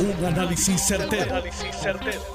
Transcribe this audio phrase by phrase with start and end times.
[0.00, 1.42] Un análisis certero,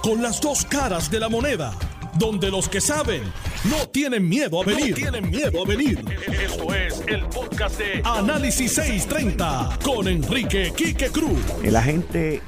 [0.01, 1.73] Con las dos caras de la moneda.
[2.19, 3.23] Donde los que saben
[3.69, 4.93] no tienen miedo a venir.
[4.93, 6.03] tienen miedo a venir.
[6.27, 11.39] Esto es el podcast de Análisis 630 con Enrique Quique Cruz.
[11.63, 12.41] El agente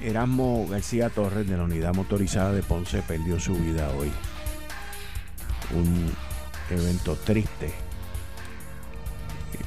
[0.00, 4.12] Erasmo García Torres de la Unidad Motorizada de Ponce perdió su vida hoy.
[5.74, 6.12] Un
[6.70, 7.72] evento triste.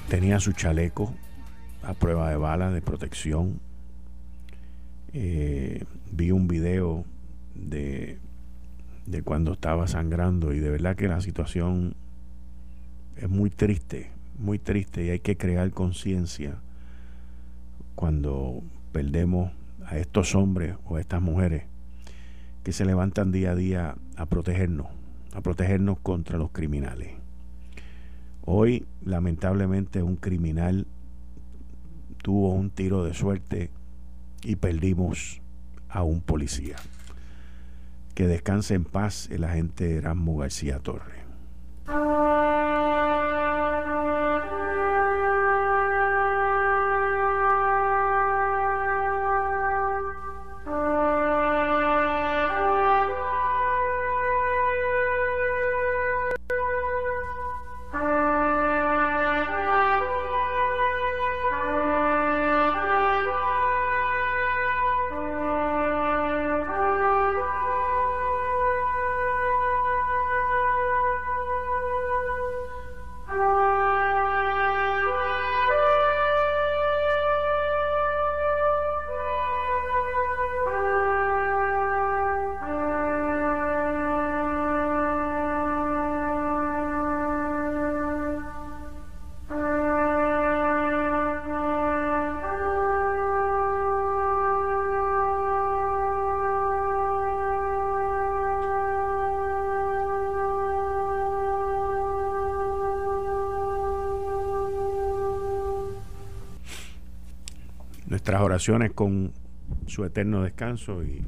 [0.07, 1.13] Tenía su chaleco
[1.83, 3.59] a prueba de balas de protección.
[5.13, 7.03] Eh, vi un video
[7.55, 8.19] de,
[9.07, 11.95] de cuando estaba sangrando y de verdad que la situación
[13.17, 16.59] es muy triste, muy triste y hay que crear conciencia
[17.95, 18.61] cuando
[18.91, 19.51] perdemos
[19.85, 21.63] a estos hombres o a estas mujeres
[22.63, 24.87] que se levantan día a día a protegernos,
[25.33, 27.13] a protegernos contra los criminales.
[28.45, 30.85] Hoy, lamentablemente, un criminal
[32.21, 33.71] tuvo un tiro de suerte
[34.43, 35.41] y perdimos
[35.89, 36.75] a un policía.
[38.13, 41.19] Que descanse en paz el agente Erasmo García Torres.
[108.39, 109.33] Oraciones con
[109.87, 111.23] su eterno descanso y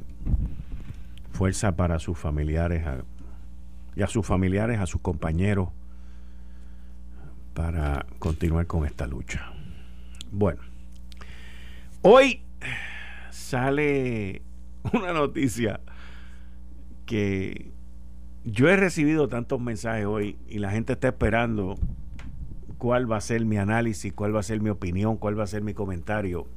[1.32, 2.84] fuerza para sus familiares
[3.94, 5.68] y a sus familiares, a sus compañeros,
[7.54, 9.52] para continuar con esta lucha.
[10.30, 10.62] Bueno,
[12.02, 12.42] hoy
[13.30, 14.42] sale
[14.92, 15.80] una noticia
[17.06, 17.70] que
[18.44, 21.76] yo he recibido tantos mensajes hoy y la gente está esperando
[22.78, 25.46] cuál va a ser mi análisis, cuál va a ser mi opinión, cuál va a
[25.46, 26.48] ser mi comentario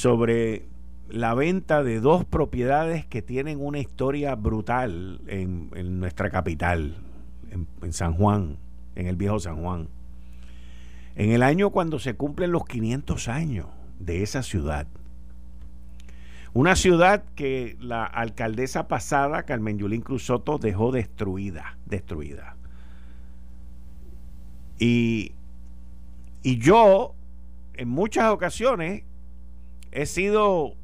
[0.00, 0.62] sobre
[1.10, 5.68] la venta de dos propiedades que tienen una historia brutal en,
[6.00, 6.96] nuestra capital,
[7.50, 8.56] en, San Juan,
[8.94, 9.88] en el viejo San Juan.
[11.16, 13.66] En el año cuando se cumplen los 500 años
[13.98, 14.86] de esa ciudad.
[16.54, 22.56] Una ciudad que la alcaldesa pasada, Carmen Yulín Cruz Soto, dejó destruida, destruida.
[24.78, 25.32] Y,
[26.42, 27.14] y yo,
[27.74, 29.02] en muchas ocasiones,
[29.92, 30.74] He sido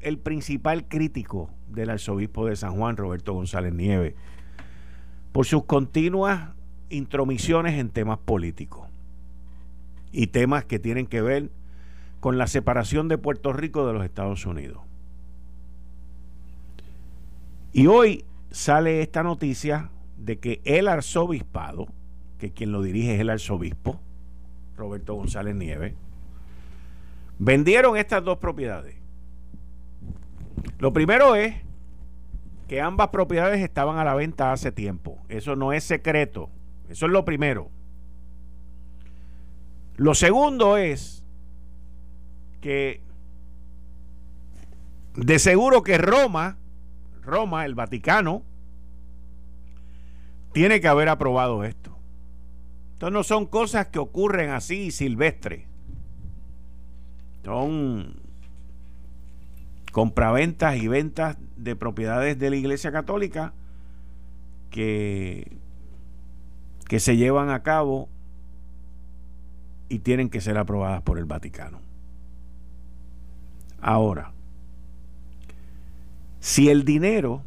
[0.00, 4.14] el principal crítico del arzobispo de San Juan, Roberto González Nieves,
[5.32, 6.50] por sus continuas
[6.90, 8.88] intromisiones en temas políticos
[10.12, 11.50] y temas que tienen que ver
[12.20, 14.82] con la separación de Puerto Rico de los Estados Unidos.
[17.72, 21.88] Y hoy sale esta noticia de que el arzobispado,
[22.38, 23.98] que quien lo dirige es el arzobispo,
[24.76, 25.94] Roberto González Nieves,
[27.44, 28.94] Vendieron estas dos propiedades.
[30.78, 31.56] Lo primero es
[32.68, 35.18] que ambas propiedades estaban a la venta hace tiempo.
[35.28, 36.50] Eso no es secreto.
[36.88, 37.68] Eso es lo primero.
[39.96, 41.24] Lo segundo es
[42.60, 43.00] que
[45.16, 46.58] de seguro que Roma,
[47.22, 48.44] Roma, el Vaticano,
[50.52, 51.98] tiene que haber aprobado esto.
[52.92, 55.71] Entonces no son cosas que ocurren así silvestres.
[57.44, 58.16] Son
[59.92, 63.52] compraventas y ventas de propiedades de la Iglesia Católica
[64.70, 65.58] que,
[66.88, 68.08] que se llevan a cabo
[69.88, 71.80] y tienen que ser aprobadas por el Vaticano.
[73.80, 74.32] Ahora,
[76.40, 77.42] si el dinero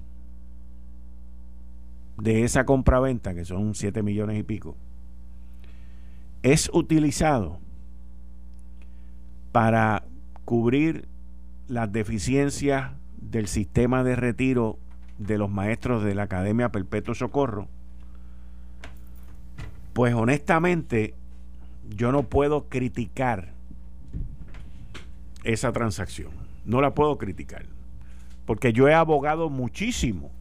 [2.18, 4.75] de esa compraventa, que son 7 millones y pico,
[6.44, 7.59] es utilizado
[9.55, 10.03] para
[10.43, 11.07] cubrir
[11.69, 14.77] las deficiencias del sistema de retiro
[15.17, 17.69] de los maestros de la Academia Perpetuo Socorro,
[19.93, 21.13] pues honestamente
[21.87, 23.53] yo no puedo criticar
[25.45, 26.33] esa transacción.
[26.65, 27.65] no la puedo criticar,
[28.45, 30.31] porque yo he abogado muchísimo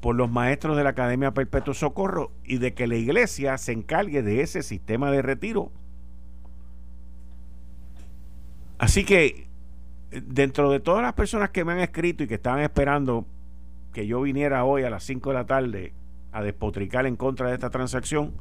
[0.00, 4.22] por los maestros de la Academia Perpetuo Socorro y de que la iglesia se encargue
[4.22, 5.70] de ese sistema de retiro.
[8.78, 9.48] Así que
[10.10, 13.26] dentro de todas las personas que me han escrito y que estaban esperando
[13.92, 15.92] que yo viniera hoy a las 5 de la tarde
[16.32, 18.32] a despotricar en contra de esta transacción,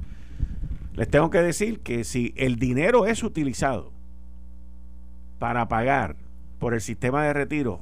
[0.93, 3.91] les tengo que decir que si el dinero es utilizado
[5.39, 6.15] para pagar
[6.59, 7.81] por el sistema de retiro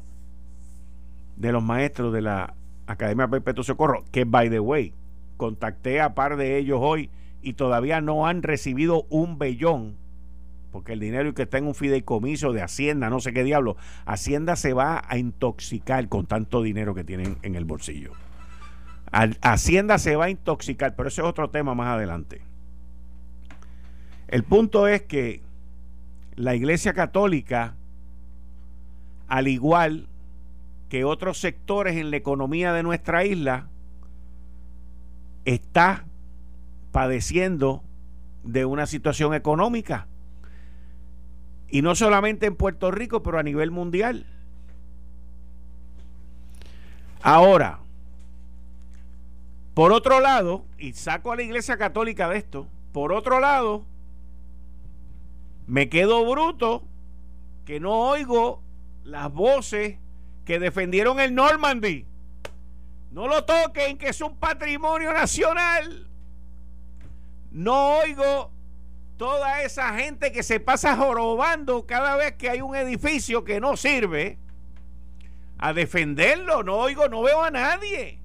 [1.37, 2.53] de los maestros de la
[2.87, 4.93] Academia Perpetuo Socorro, que by the way,
[5.37, 7.09] contacté a par de ellos hoy
[7.41, 9.95] y todavía no han recibido un bellón,
[10.75, 14.57] porque el dinero que está en un fideicomiso de Hacienda, no sé qué diablo, Hacienda
[14.57, 18.11] se va a intoxicar con tanto dinero que tienen en el bolsillo.
[19.41, 22.41] Hacienda se va a intoxicar, pero ese es otro tema más adelante.
[24.27, 25.41] El punto es que
[26.35, 27.77] la Iglesia Católica,
[29.29, 30.09] al igual
[30.89, 33.69] que otros sectores en la economía de nuestra isla
[35.45, 36.03] está
[36.91, 37.81] padeciendo
[38.43, 40.09] de una situación económica.
[41.69, 44.25] Y no solamente en Puerto Rico, pero a nivel mundial.
[47.21, 47.79] Ahora,
[49.73, 53.83] por otro lado, y saco a la Iglesia Católica de esto, por otro lado,
[55.67, 56.83] me quedo bruto
[57.65, 58.61] que no oigo
[59.03, 59.97] las voces
[60.45, 62.05] que defendieron el Normandy.
[63.11, 66.07] No lo toquen, que es un patrimonio nacional.
[67.51, 68.51] No oigo
[69.17, 73.77] toda esa gente que se pasa jorobando cada vez que hay un edificio que no
[73.77, 74.37] sirve
[75.57, 76.63] a defenderlo.
[76.63, 78.19] No oigo, no veo a nadie.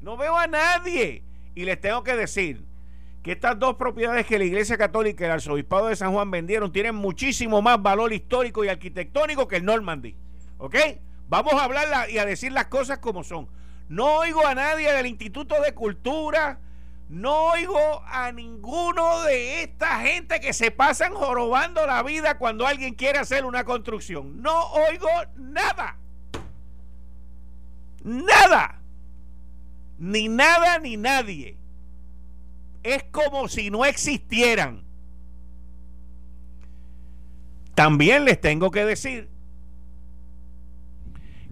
[0.00, 1.22] No veo a nadie.
[1.54, 2.64] Y les tengo que decir
[3.22, 6.72] que estas dos propiedades que la Iglesia Católica y el Arzobispado de San Juan vendieron
[6.72, 10.14] tienen muchísimo más valor histórico y arquitectónico que el Normandy.
[10.58, 10.76] ¿Ok?
[11.28, 13.48] Vamos a hablar y a decir las cosas como son.
[13.88, 16.60] No oigo a nadie del Instituto de Cultura,
[17.08, 22.94] no oigo a ninguno de esta gente que se pasan jorobando la vida cuando alguien
[22.94, 24.40] quiere hacer una construcción.
[24.40, 25.98] No oigo nada.
[28.02, 28.80] Nada.
[29.98, 31.58] Ni nada ni nadie.
[32.82, 34.84] Es como si no existieran.
[37.74, 39.28] También les tengo que decir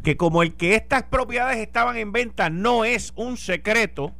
[0.03, 4.15] que como el que estas propiedades estaban en venta no es un secreto,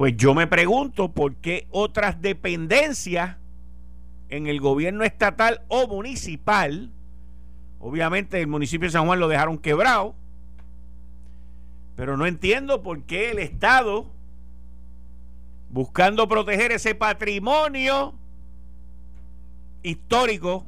[0.00, 3.36] pues yo me pregunto por qué otras dependencias
[4.30, 6.90] en el gobierno estatal o municipal,
[7.80, 10.14] obviamente el municipio de San Juan lo dejaron quebrado,
[11.96, 14.06] pero no entiendo por qué el Estado,
[15.68, 18.14] buscando proteger ese patrimonio
[19.82, 20.64] histórico,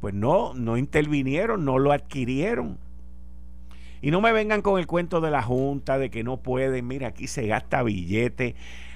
[0.00, 2.78] pues no, no intervinieron, no lo adquirieron.
[4.02, 7.08] Y no me vengan con el cuento de la Junta, de que no pueden, mira,
[7.08, 8.54] aquí se gasta billete.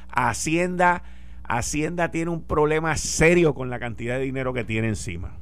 [0.09, 1.03] Hacienda,
[1.43, 5.37] Hacienda tiene un problema serio con la cantidad de dinero que tiene encima.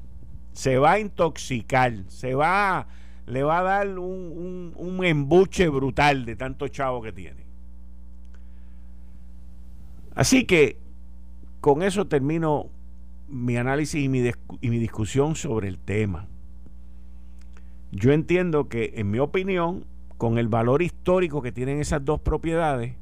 [0.52, 2.88] Se va a intoxicar, se va,
[3.26, 7.42] le va a dar un, embuche brutal de tanto chavo que tiene.
[10.14, 10.76] Así que
[11.60, 12.68] con eso termino
[13.28, 14.28] mi análisis y mi,
[14.60, 16.26] y mi discusión sobre el tema.
[17.92, 19.84] Yo entiendo que, en mi opinión,
[20.16, 22.94] con el valor histórico que tienen esas dos propiedades,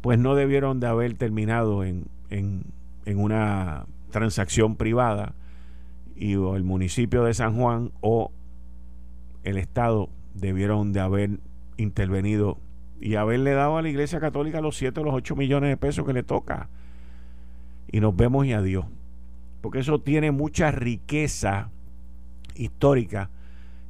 [0.00, 2.64] pues no debieron de haber terminado en, en,
[3.06, 5.32] en una transacción privada
[6.16, 8.30] y o el municipio de San Juan o
[9.44, 11.30] el Estado debieron de haber
[11.76, 12.58] intervenido
[13.00, 16.06] y haberle dado a la Iglesia Católica los 7 o los 8 millones de pesos
[16.06, 16.68] que le toca
[17.90, 18.86] y nos vemos y adiós.
[19.60, 21.70] Porque eso tiene mucha riqueza
[22.54, 23.30] histórica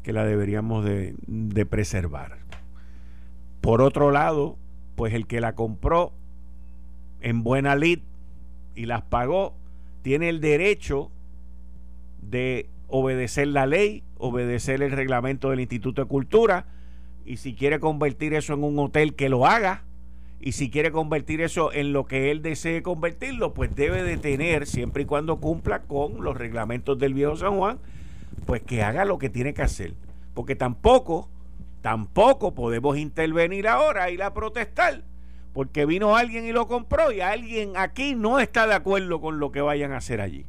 [0.03, 2.39] que la deberíamos de, preservar.
[3.61, 4.59] Por otro lado,
[4.97, 6.13] pues el que la compró
[7.21, 8.01] en buena lid
[8.75, 9.55] y las pagó,
[10.03, 11.11] tiene el derecho
[12.21, 16.67] de obedecer la ley, obedecer el reglamento del Instituto de Cultura
[17.25, 19.85] y si quiere convertir eso en un hotel que lo haga
[20.39, 24.67] y si quiere convertir eso en lo que él desee convertirlo, pues debe de tener,
[24.67, 27.79] siempre y cuando cumpla con los reglamentos del viejo San Juan,
[28.45, 29.95] pues que haga lo que tiene que hacer.
[30.35, 31.29] Porque tampoco,
[31.83, 35.03] tampoco podemos intervenir ahora y la protestar,
[35.53, 39.53] porque vino alguien y lo compró y alguien aquí no está de acuerdo con lo
[39.53, 40.47] que vayan a hacer allí.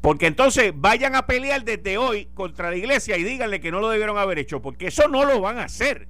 [0.00, 3.90] Porque entonces vayan a pelear desde hoy contra la iglesia y díganle que no lo
[3.90, 6.08] debieron haber hecho, porque eso no lo van a hacer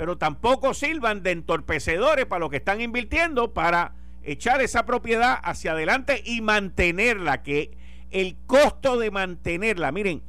[0.00, 3.92] pero tampoco sirvan de entorpecedores para lo que están invirtiendo para
[4.22, 7.76] echar esa propiedad hacia adelante y mantenerla, que
[8.10, 10.22] el costo de mantenerla, miren,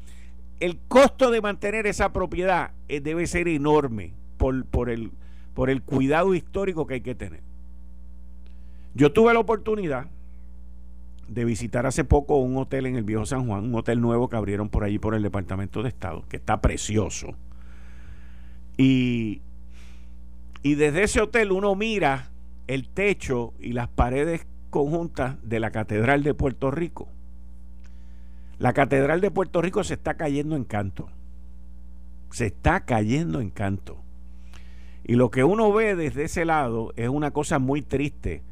[0.59, 5.11] el costo de mantener esa propiedad eh, debe ser enorme por, el,
[5.53, 7.41] por el cuidado histórico que hay que tener.
[8.93, 10.07] Yo tuve la oportunidad
[11.27, 14.35] de visitar hace poco un hotel en el Viejo San Juan, un hotel nuevo que
[14.35, 17.35] abrieron por allí por el Departamento de Estado, que está precioso.
[18.77, 19.41] Y,
[20.61, 22.29] y desde ese hotel uno mira
[22.67, 27.07] el techo y las paredes conjuntas de la Catedral de Puerto Rico.
[28.61, 31.09] La Catedral de Puerto Rico se está cayendo en canto.
[32.29, 34.03] Se está cayendo en canto.
[35.03, 38.43] Y lo que uno ve desde ese lado es una cosa muy triste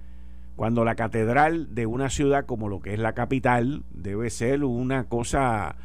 [0.56, 5.04] cuando la catedral de una ciudad como lo que es la capital debe ser una
[5.04, 5.76] cosa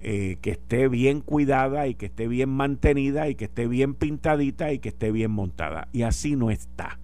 [0.00, 4.72] eh, que esté bien cuidada y que esté bien mantenida y que esté bien pintadita
[4.72, 5.88] y que esté bien montada.
[5.90, 7.00] Y así no está.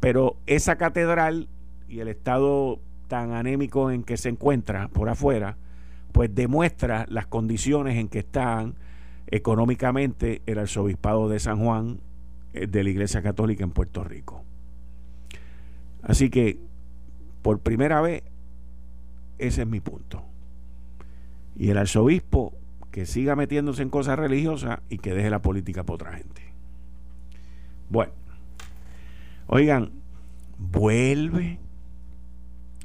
[0.00, 1.50] Pero esa catedral
[1.86, 5.56] y el estado tan anémico en que se encuentra por afuera,
[6.12, 8.76] pues demuestra las condiciones en que están
[9.26, 12.00] económicamente el arzobispado de San Juan
[12.52, 14.44] eh, de la Iglesia Católica en Puerto Rico.
[16.02, 16.58] Así que,
[17.42, 18.22] por primera vez,
[19.38, 20.22] ese es mi punto.
[21.56, 22.52] Y el arzobispo
[22.90, 26.42] que siga metiéndose en cosas religiosas y que deje la política para otra gente.
[27.88, 28.12] Bueno,
[29.46, 29.90] oigan,
[30.58, 31.58] vuelve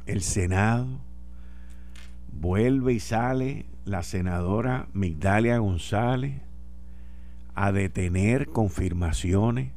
[0.09, 0.87] el Senado,
[2.31, 6.41] vuelve y sale la senadora Migdalia González
[7.55, 9.71] a detener confirmaciones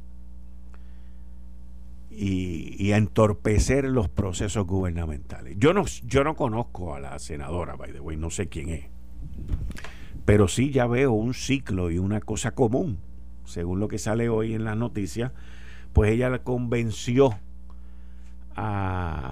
[2.09, 5.55] y, a entorpecer los procesos gubernamentales.
[5.57, 8.85] Yo no, yo no conozco a la senadora, by the way, no sé quién es.
[10.25, 12.99] Pero sí ya veo un ciclo y una cosa común,
[13.45, 15.31] según lo que sale hoy en las noticias,
[15.91, 17.37] pues ella la convenció
[18.55, 19.22] a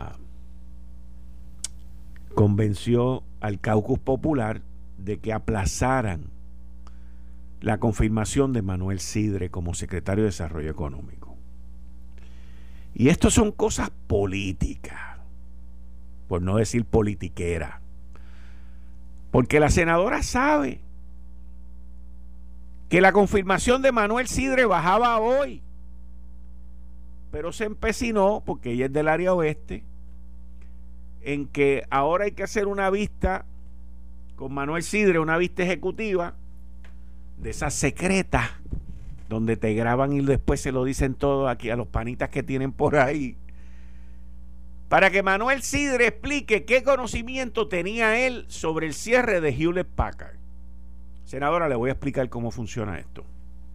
[2.52, 4.62] convenció al caucus popular
[4.98, 6.26] de que aplazaran
[7.62, 11.38] la confirmación de Manuel Sidre como secretario de Desarrollo Económico.
[12.94, 15.00] Y esto son cosas políticas,
[16.28, 17.80] por no decir politiquera.
[19.32, 20.82] Porque la senadora sabe
[22.90, 25.62] que la confirmación de Manuel Sidre bajaba hoy.
[27.32, 29.86] Pero se empecinó, porque ella es del área oeste,
[31.24, 33.46] en que ahora hay que hacer una vista
[34.36, 36.36] con Manuel Sidre, una vista ejecutiva
[37.38, 38.50] de esas secretas
[39.30, 42.72] donde te graban y después se lo dicen todo aquí a los panitas que tienen
[42.72, 43.38] por ahí.
[44.90, 50.36] Para que Manuel Sidre explique qué conocimiento tenía él sobre el cierre de Hewlett Packard.
[51.24, 53.24] Senadora, le voy a explicar cómo funciona esto,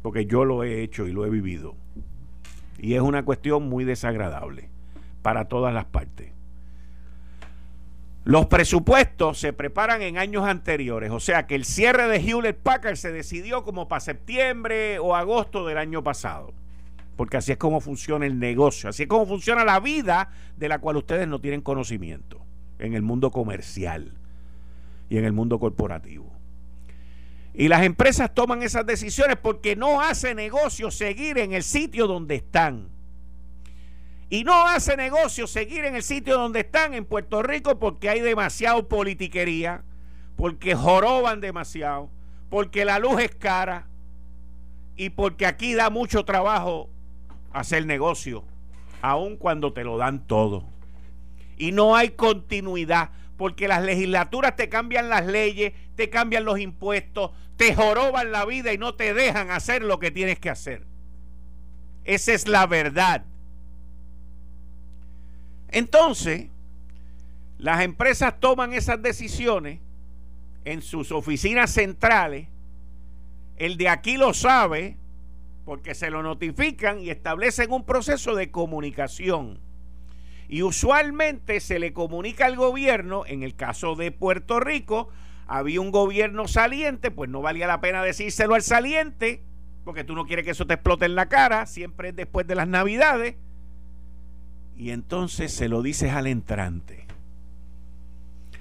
[0.03, 1.75] porque yo lo he hecho y lo he vivido.
[2.79, 4.69] Y es una cuestión muy desagradable
[5.23, 6.36] para todas las partes.
[8.27, 12.97] Los presupuestos se preparan en años anteriores, o sea que el cierre de Hewlett Packard
[12.97, 16.53] se decidió como para septiembre o agosto del año pasado,
[17.15, 20.81] porque así es como funciona el negocio, así es como funciona la vida de la
[20.81, 22.41] cual ustedes no tienen conocimiento
[22.81, 24.13] en el mundo comercial
[25.09, 26.29] y en el mundo corporativo.
[27.55, 32.35] Y las empresas toman esas decisiones porque no hace negocio seguir en el sitio donde
[32.35, 32.89] están.
[34.29, 38.21] Y no hace negocio seguir en el sitio donde están en Puerto Rico porque hay
[38.21, 39.85] demasiado politiquería,
[40.37, 42.11] porque joroban demasiado,
[42.51, 43.87] porque la luz es cara
[44.97, 46.91] y porque aquí da mucho trabajo
[47.53, 48.45] hacer negocio,
[49.01, 50.65] aun cuando te lo dan todo.
[51.57, 57.31] Y no hay continuidad, porque las legislaturas te cambian las leyes, te cambian los impuestos,
[57.57, 60.85] te joroban la vida y no te dejan hacer lo que tienes que hacer.
[62.05, 63.25] Esa es la verdad.
[65.69, 66.49] Entonces,
[67.59, 69.81] las empresas toman esas decisiones
[70.65, 72.49] en sus oficinas centrales.
[73.57, 74.99] El de aquí lo sabe
[75.65, 79.61] porque se lo notifican y establecen un proceso de comunicación.
[80.49, 85.09] Y usualmente se le comunica al gobierno, en el caso de Puerto Rico,
[85.49, 89.43] había un gobierno saliente, pues no valía la pena decírselo al saliente,
[89.85, 92.55] porque tú no quieres que eso te explote en la cara, siempre es después de
[92.55, 93.37] las navidades
[94.77, 97.07] y entonces se lo dices al entrante.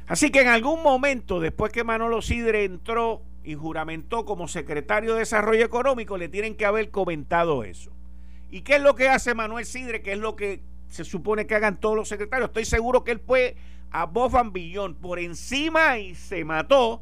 [0.08, 5.20] Así que en algún momento, después que Manolo Sidre entró y juramentó como secretario de
[5.20, 7.92] Desarrollo Económico, le tienen que haber comentado eso.
[8.52, 10.02] ¿Y qué es lo que hace Manuel Sidre?
[10.02, 12.50] ¿Qué es lo que se supone que hagan todos los secretarios?
[12.50, 13.56] Estoy seguro que él fue
[13.92, 17.02] a Bofan Billón por encima y se mató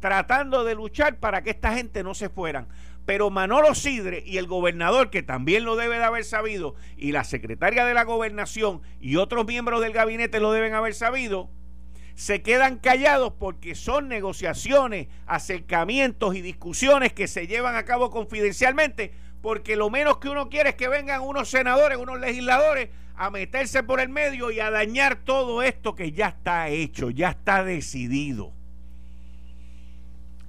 [0.00, 2.66] tratando de luchar para que esta gente no se fueran.
[3.04, 7.24] Pero Manolo Sidre y el gobernador, que también lo debe de haber sabido, y la
[7.24, 11.50] secretaria de la gobernación y otros miembros del gabinete lo deben haber sabido,
[12.14, 19.12] se quedan callados porque son negociaciones, acercamientos y discusiones que se llevan a cabo confidencialmente,
[19.40, 23.82] porque lo menos que uno quiere es que vengan unos senadores, unos legisladores a meterse
[23.82, 28.52] por el medio y a dañar todo esto que ya está hecho, ya está decidido.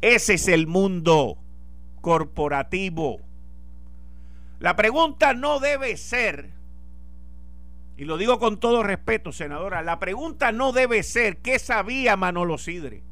[0.01, 1.42] Ese es el mundo
[2.03, 3.22] corporativo.
[4.60, 6.51] La pregunta no debe ser,
[7.95, 12.57] y lo digo con todo respeto, senadora, la pregunta no debe ser qué sabía Manolo
[12.57, 13.03] Sidre,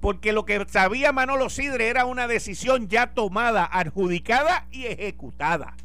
[0.00, 5.76] porque lo que sabía Manolo Sidre era una decisión ya tomada, adjudicada y ejecutada.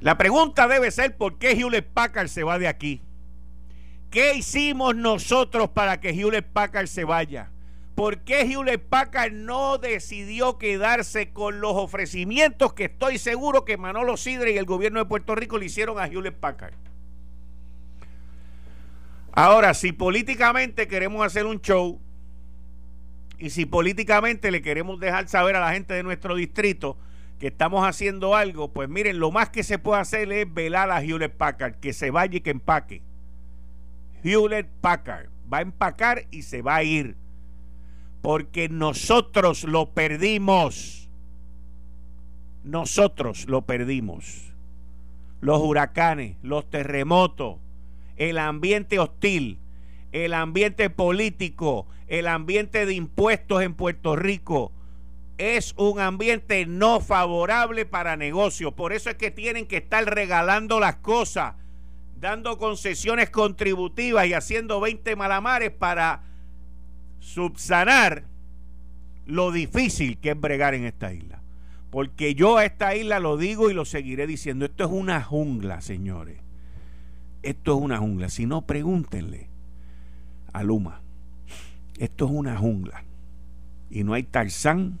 [0.00, 3.00] La pregunta debe ser por qué Hewlett Packard se va de aquí.
[4.10, 7.52] ¿Qué hicimos nosotros para que Hewlett Packard se vaya?
[7.98, 14.16] ¿Por qué Hewlett Packard no decidió quedarse con los ofrecimientos que estoy seguro que Manolo
[14.16, 16.74] Sidre y el gobierno de Puerto Rico le hicieron a Hewlett Packard?
[19.32, 22.00] Ahora, si políticamente queremos hacer un show
[23.36, 26.96] y si políticamente le queremos dejar saber a la gente de nuestro distrito
[27.40, 31.02] que estamos haciendo algo, pues miren, lo más que se puede hacer es velar a
[31.02, 33.02] Hewlett Packard, que se vaya y que empaque.
[34.22, 37.16] Hewlett Packard va a empacar y se va a ir
[38.22, 41.08] porque nosotros lo perdimos.
[42.64, 44.52] Nosotros lo perdimos.
[45.40, 47.56] Los huracanes, los terremotos,
[48.16, 49.58] el ambiente hostil,
[50.12, 54.72] el ambiente político, el ambiente de impuestos en Puerto Rico,
[55.38, 58.74] es un ambiente no favorable para negocios.
[58.74, 61.54] Por eso es que tienen que estar regalando las cosas,
[62.18, 66.27] dando concesiones contributivas y haciendo 20 malamares para
[67.20, 68.24] subsanar
[69.26, 71.42] lo difícil que es bregar en esta isla.
[71.90, 74.64] Porque yo a esta isla lo digo y lo seguiré diciendo.
[74.64, 76.40] Esto es una jungla, señores.
[77.42, 78.28] Esto es una jungla.
[78.28, 79.48] Si no, pregúntenle
[80.52, 81.00] a Luma.
[81.98, 83.04] Esto es una jungla.
[83.90, 84.98] Y no hay tarzán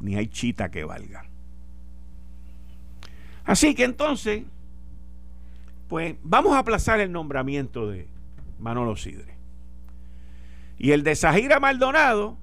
[0.00, 1.24] ni hay chita que valga.
[3.44, 4.44] Así que entonces,
[5.88, 8.06] pues vamos a aplazar el nombramiento de
[8.60, 9.31] Manolo Sidre.
[10.82, 12.36] Y el de Zahira Maldonado,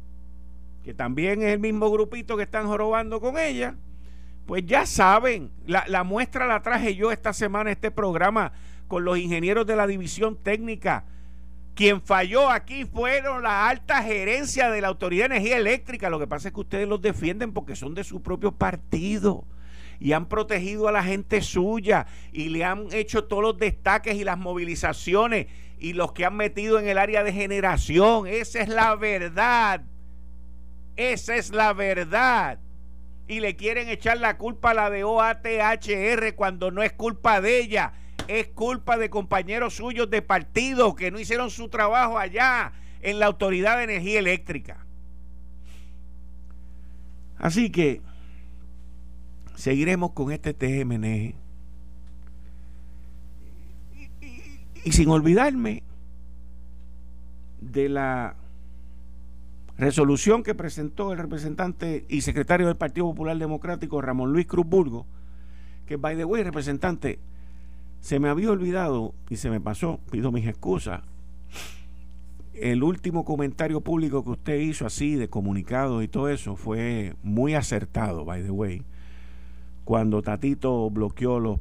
[0.86, 3.76] que también es el mismo grupito que están jorobando con ella,
[4.46, 8.54] pues ya saben, la, la muestra la traje yo esta semana, este programa,
[8.88, 11.04] con los ingenieros de la división técnica.
[11.76, 16.10] Quien falló aquí fueron la alta gerencia de la Autoridad de Energía Eléctrica.
[16.10, 19.44] Lo que pasa es que ustedes los defienden porque son de su propio partido
[20.00, 24.24] y han protegido a la gente suya y le han hecho todos los destaques y
[24.24, 28.28] las movilizaciones y los que han metido en el área de generación.
[28.28, 29.82] Esa es la verdad.
[30.96, 32.60] Esa es la verdad.
[33.28, 37.60] Y le quieren echar la culpa a la de OATHR cuando no es culpa de
[37.60, 37.94] ella.
[38.28, 43.28] Es culpa de compañeros suyos de partido que no hicieron su trabajo allá en la
[43.28, 44.86] Autoridad de Energía Eléctrica.
[47.38, 48.02] Así que
[49.60, 51.36] seguiremos con este TGMN
[54.86, 55.84] Y sin olvidarme
[57.60, 58.38] de la
[59.78, 65.06] resolución que presentó el representante y secretario del Partido Popular Democrático, Ramón Luis Cruz Burgo,
[65.86, 67.20] que, by the way, representante,
[68.00, 71.02] se me había olvidado y se me pasó, pido mis excusas,
[72.54, 77.56] el último comentario público que usted hizo así de comunicado y todo eso fue muy
[77.56, 78.86] acertado, by the way,
[79.90, 81.60] cuando Tatito bloqueó los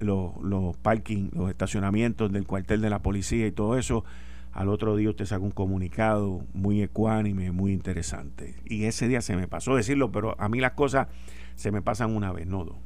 [0.00, 4.04] los, los parking, los estacionamientos del cuartel de la policía y todo eso,
[4.52, 8.56] al otro día usted saca un comunicado muy ecuánime, muy interesante.
[8.66, 11.08] Y ese día se me pasó decirlo, pero a mí las cosas
[11.54, 12.76] se me pasan una vez, no dos.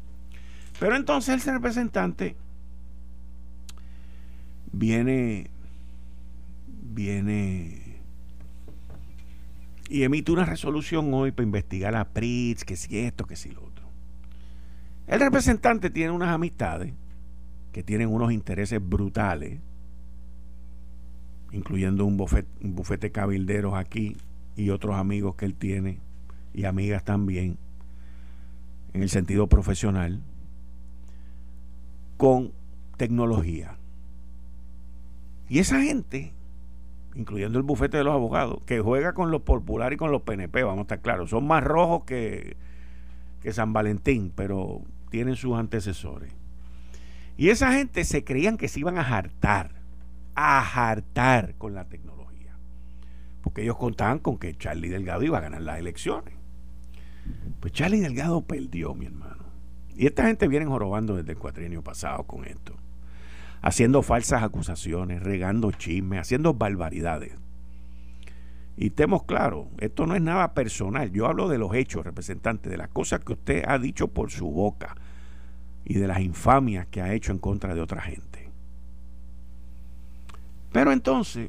[0.78, 2.36] Pero entonces el representante
[4.70, 5.50] viene,
[6.68, 7.98] viene
[9.88, 13.65] y emite una resolución hoy para investigar a Pritz, que si esto, que si lo.
[15.06, 16.92] El representante tiene unas amistades
[17.72, 19.60] que tienen unos intereses brutales,
[21.52, 24.16] incluyendo un bufete, bufete cabilderos aquí
[24.56, 26.00] y otros amigos que él tiene
[26.54, 27.58] y amigas también,
[28.94, 30.22] en el sentido profesional,
[32.16, 32.52] con
[32.96, 33.76] tecnología.
[35.48, 36.32] Y esa gente,
[37.14, 40.64] incluyendo el bufete de los abogados, que juega con los populares y con los PNP,
[40.64, 42.56] vamos a estar claros, son más rojos que,
[43.42, 44.80] que San Valentín, pero
[45.16, 46.30] tienen sus antecesores.
[47.38, 49.70] Y esa gente se creían que se iban a hartar,
[50.34, 52.58] a hartar con la tecnología.
[53.40, 56.34] Porque ellos contaban con que Charlie Delgado iba a ganar las elecciones.
[57.60, 59.44] Pues Charlie Delgado perdió, mi hermano.
[59.96, 62.76] Y esta gente viene jorobando desde el cuatrienio pasado con esto.
[63.62, 67.32] Haciendo falsas acusaciones, regando chismes, haciendo barbaridades.
[68.76, 71.10] Y estemos claros, esto no es nada personal.
[71.10, 74.50] Yo hablo de los hechos, representante, de las cosas que usted ha dicho por su
[74.50, 74.94] boca
[75.86, 78.50] y de las infamias que ha hecho en contra de otra gente.
[80.72, 81.48] Pero entonces,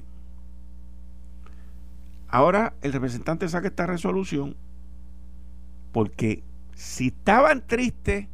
[2.27, 4.55] ahora el representante saca esta resolución
[5.91, 6.43] porque
[6.75, 8.27] si estaban tristes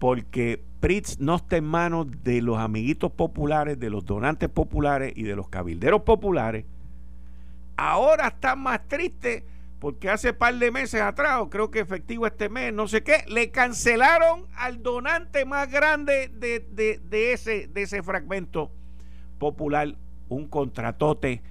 [0.00, 5.22] porque Pritz no está en manos de los amiguitos populares, de los donantes populares y
[5.22, 6.64] de los cabilderos populares,
[7.76, 9.44] ahora están más tristes
[9.80, 13.50] porque hace par de meses atrás, creo que efectivo este mes, no sé qué, le
[13.50, 18.70] cancelaron al donante más grande de, ese, de ese fragmento
[19.38, 19.96] popular
[20.28, 21.42] un contratote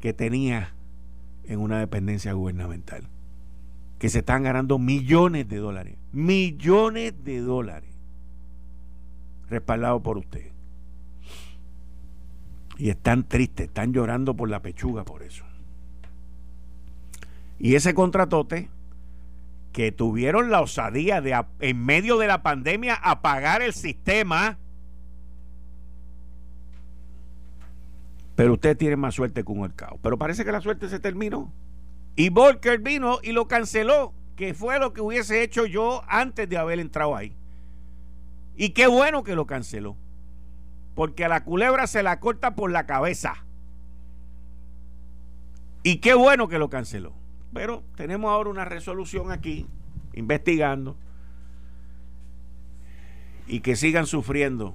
[0.00, 0.72] que tenía
[1.44, 3.08] en una dependencia gubernamental.
[3.98, 5.96] Que se están ganando millones de dólares.
[6.12, 7.90] Millones de dólares.
[9.48, 10.52] Respaldado por usted.
[12.78, 15.44] Y están tristes, están llorando por la pechuga por eso.
[17.58, 18.68] Y ese contratote
[19.72, 24.58] que tuvieron la osadía de en medio de la pandemia apagar el sistema.
[28.34, 29.98] Pero usted tiene más suerte con el caos.
[30.02, 31.52] Pero parece que la suerte se terminó.
[32.16, 36.56] Y Volker vino y lo canceló, que fue lo que hubiese hecho yo antes de
[36.56, 37.34] haber entrado ahí.
[38.56, 39.96] Y qué bueno que lo canceló.
[40.94, 43.44] Porque a la culebra se la corta por la cabeza.
[45.82, 47.12] Y qué bueno que lo canceló.
[47.56, 49.66] Pero tenemos ahora una resolución aquí,
[50.12, 50.94] investigando,
[53.46, 54.74] y que sigan sufriendo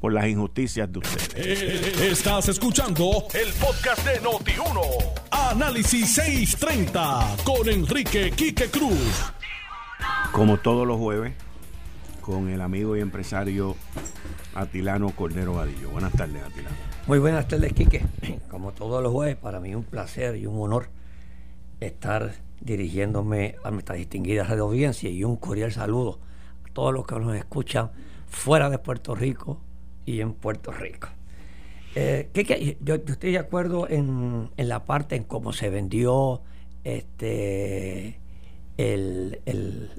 [0.00, 1.30] por las injusticias de ustedes.
[1.34, 4.80] Eh, estás escuchando el podcast de Noti1.
[5.32, 9.32] Análisis 630 con Enrique Quique Cruz.
[10.30, 11.34] Como todos los jueves,
[12.20, 13.74] con el amigo y empresario
[14.54, 15.90] Atilano Cordero Vadillo.
[15.90, 16.97] Buenas tardes, Atilano.
[17.08, 18.02] Muy buenas tardes, Quique.
[18.50, 20.90] Como todos los jueves, para mí un placer y un honor
[21.80, 26.18] estar dirigiéndome a nuestra distinguida red de audiencia y un cordial saludo
[26.66, 27.92] a todos los que nos escuchan
[28.26, 29.58] fuera de Puerto Rico
[30.04, 31.08] y en Puerto Rico.
[31.94, 32.28] Eh,
[32.82, 36.42] yo, estoy de acuerdo en, la parte en cómo se vendió
[36.84, 38.20] este
[38.76, 39.40] el,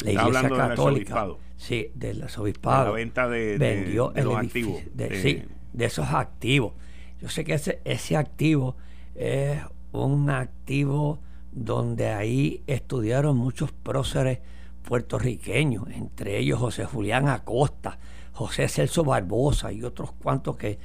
[0.04, 1.28] la Iglesia Católica.
[1.58, 2.86] sí, del arzobispado.
[2.86, 3.58] La venta de,
[3.95, 4.80] los activos.
[5.24, 5.41] sí,
[5.74, 6.74] de esos activos.
[7.21, 8.75] Yo sé que ese, ese activo
[9.15, 9.60] es
[9.91, 11.19] un activo
[11.51, 14.39] donde ahí estudiaron muchos próceres
[14.84, 17.99] puertorriqueños, entre ellos José Julián Acosta,
[18.34, 20.79] José Celso Barbosa y otros cuantos que,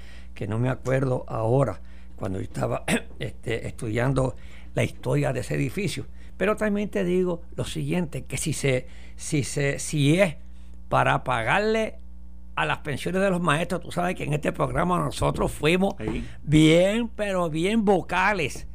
[0.49, 1.81] no me acuerdo ahora,
[2.17, 2.85] cuando yo estaba
[3.19, 4.35] este, estudiando
[4.75, 6.07] la historia de ese edificio.
[6.37, 10.37] Pero también te digo lo siguiente, que si se, si se, si es
[10.89, 11.97] para pagarle
[12.57, 15.95] a las pensiones de los maestros, tú sabes que en este programa nosotros fuimos
[16.43, 18.67] bien, pero bien vocales.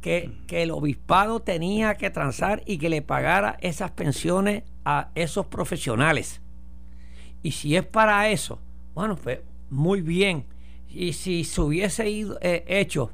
[0.00, 5.44] Que, que, el obispado tenía que transar y que le pagara esas pensiones a esos
[5.44, 6.40] profesionales.
[7.42, 8.58] Y si es para eso,
[8.94, 10.46] bueno, pues muy bien.
[10.88, 13.12] Y si se hubiese ido, eh, hecho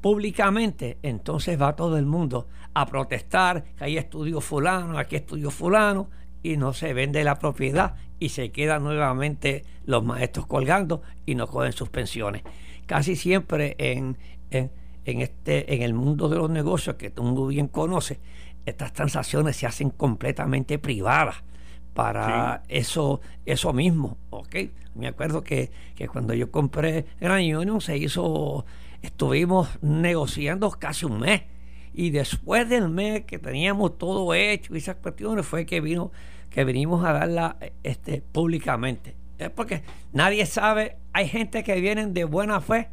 [0.00, 6.10] públicamente, entonces va todo el mundo a protestar que ahí estudió fulano, aquí estudió fulano,
[6.42, 11.46] y no se vende la propiedad y se quedan nuevamente los maestros colgando y no
[11.46, 12.42] cogen sus pensiones.
[12.86, 14.16] Casi siempre en,
[14.50, 14.70] en,
[15.04, 18.18] este, en el mundo de los negocios, que tú muy bien conoces,
[18.66, 21.36] estas transacciones se hacen completamente privadas
[21.94, 24.56] para eso, eso mismo, ¿ok?
[24.94, 25.70] Me acuerdo que,
[26.12, 28.64] cuando yo compré Gran Union se hizo,
[29.00, 31.42] estuvimos negociando casi un mes
[31.94, 36.10] y después del mes que teníamos todo hecho y esas cuestiones fue que vino
[36.52, 39.16] que vinimos a darla este, públicamente.
[39.38, 42.90] Es porque nadie sabe, hay gente que vienen de buena fe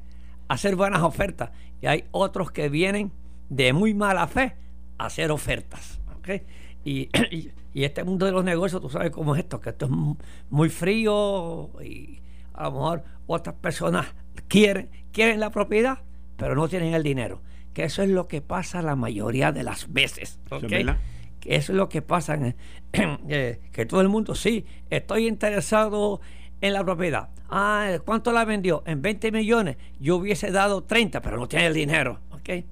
[0.48, 3.12] a hacer buenas ofertas y hay otros que vienen
[3.50, 4.56] de muy mala fe
[4.98, 6.02] a hacer ofertas.
[6.18, 6.44] ¿okay?
[6.84, 7.10] Y,
[7.74, 9.92] y, este mundo de los negocios, tú sabes cómo es esto, que esto es
[10.50, 12.22] muy frío y
[12.54, 14.08] a lo mejor otras personas
[14.48, 16.00] quieren, quieren la propiedad,
[16.38, 17.42] pero no tienen el dinero.
[17.74, 20.40] Que eso es lo que pasa la mayoría de las veces.
[21.40, 22.56] Que es lo que pasa, en,
[23.72, 26.22] que todo el mundo, sí, estoy interesado
[26.62, 27.30] en la propiedad.
[27.50, 28.84] Ah, ¿cuánto la vendió?
[28.86, 29.78] En 20 millones.
[30.00, 32.20] Yo hubiese dado 30, pero no tiene el dinero.
[32.32, 32.66] ¿ok?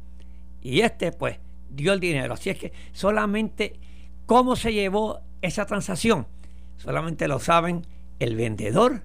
[0.61, 1.37] Y este, pues,
[1.69, 2.33] dio el dinero.
[2.33, 3.79] Así es que solamente
[4.27, 6.27] ¿Cómo se llevó esa transacción?
[6.75, 7.87] Solamente lo saben
[8.19, 9.03] el vendedor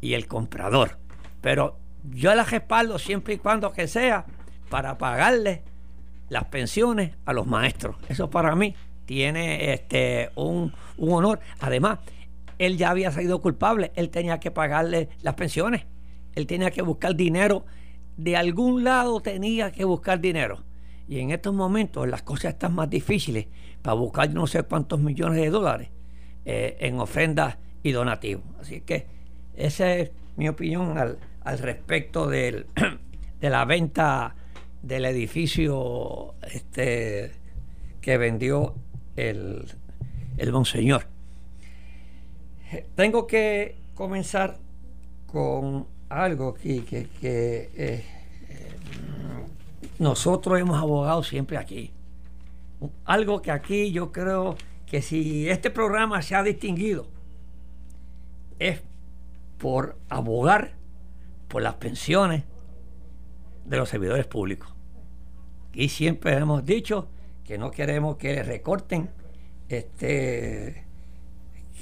[0.00, 0.98] y el comprador.
[1.40, 1.78] Pero
[2.10, 4.26] yo la respaldo siempre y cuando que sea
[4.70, 5.62] para pagarle
[6.28, 7.94] las pensiones a los maestros.
[8.08, 8.74] Eso para mí
[9.06, 11.40] tiene este un, un honor.
[11.60, 11.98] Además,
[12.58, 15.86] él ya había sido culpable, él tenía que pagarle las pensiones,
[16.34, 17.64] él tenía que buscar dinero,
[18.16, 20.62] de algún lado tenía que buscar dinero.
[21.08, 23.46] Y en estos momentos las cosas están más difíciles
[23.82, 25.88] para buscar no sé cuántos millones de dólares
[26.44, 28.44] eh, en ofrendas y donativos.
[28.60, 29.06] Así que
[29.54, 32.66] esa es mi opinión al, al respecto del,
[33.40, 34.34] de la venta
[34.82, 37.32] del edificio este,
[38.00, 38.74] que vendió
[39.16, 39.66] el,
[40.36, 41.06] el Monseñor.
[42.94, 44.58] Tengo que comenzar
[45.26, 48.04] con algo que, que eh,
[49.98, 51.92] nosotros hemos abogado siempre aquí.
[53.04, 57.06] Algo que aquí yo creo que si este programa se ha distinguido
[58.58, 58.82] es
[59.58, 60.74] por abogar
[61.48, 62.44] por las pensiones
[63.64, 64.72] de los servidores públicos.
[65.72, 67.08] Y siempre hemos dicho
[67.44, 69.10] que no queremos que recorten
[69.68, 70.84] este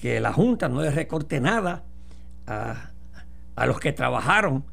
[0.00, 1.84] que la Junta no le recorte nada
[2.46, 2.90] a,
[3.54, 4.64] a los que trabajaron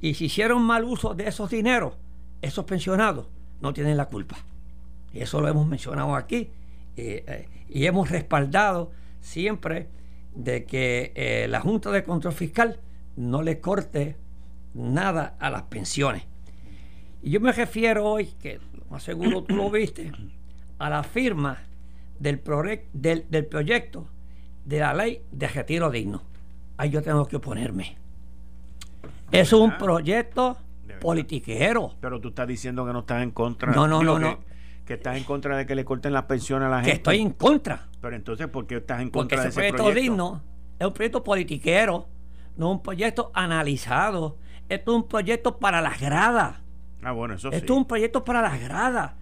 [0.00, 1.94] y si hicieron mal uso de esos dineros,
[2.42, 3.26] esos pensionados
[3.60, 4.36] no tienen la culpa.
[5.14, 6.50] Y eso lo hemos mencionado aquí
[6.96, 9.88] eh, eh, y hemos respaldado siempre
[10.34, 12.80] de que eh, la Junta de Control Fiscal
[13.16, 14.16] no le corte
[14.74, 16.24] nada a las pensiones.
[17.22, 18.60] Y yo me refiero hoy, que
[18.90, 20.12] más seguro tú lo viste,
[20.78, 21.58] a la firma
[22.18, 22.42] del,
[22.92, 24.06] del, del proyecto
[24.64, 26.22] de la ley de retiro digno.
[26.76, 27.96] Ahí yo tengo que oponerme.
[29.30, 30.56] Es un proyecto
[31.00, 31.94] politiquero.
[32.00, 33.72] Pero tú estás diciendo que no estás en contra.
[33.72, 34.38] No, no, no, no.
[34.84, 36.90] Que estás en contra de que le corten las pensiones a la gente.
[36.90, 37.88] Que estoy en contra.
[38.00, 39.82] Pero entonces, ¿por qué estás en contra de ese proyecto?
[39.84, 40.42] proyecto digno
[40.78, 42.08] es un proyecto politiquero,
[42.56, 44.36] no un proyecto analizado.
[44.68, 46.56] Esto es un proyecto para las gradas.
[47.04, 49.12] Ah, bueno, eso Esto es un proyecto para las gradas.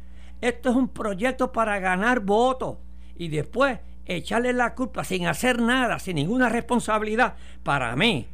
[0.40, 2.78] Esto es un proyecto para ganar votos.
[3.16, 7.34] Y después echarle la culpa sin hacer nada, sin ninguna responsabilidad.
[7.62, 8.26] Para mí,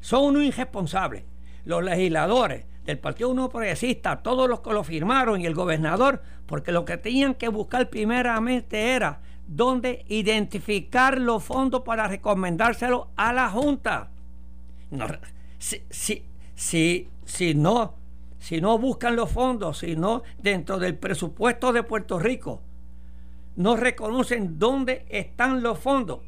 [0.00, 1.24] son unos irresponsables.
[1.64, 6.72] Los legisladores del Partido Uno Progresista, todos los que lo firmaron y el gobernador, porque
[6.72, 13.50] lo que tenían que buscar primeramente era dónde identificar los fondos para recomendárselos a la
[13.50, 14.10] Junta.
[15.58, 16.24] si, si,
[16.54, 17.94] si, si, no,
[18.38, 22.62] si no buscan los fondos, si no dentro del presupuesto de Puerto Rico,
[23.56, 26.20] no reconocen dónde están los fondos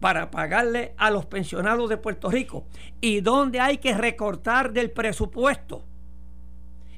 [0.00, 2.64] para pagarle a los pensionados de Puerto Rico
[3.00, 5.84] y dónde hay que recortar del presupuesto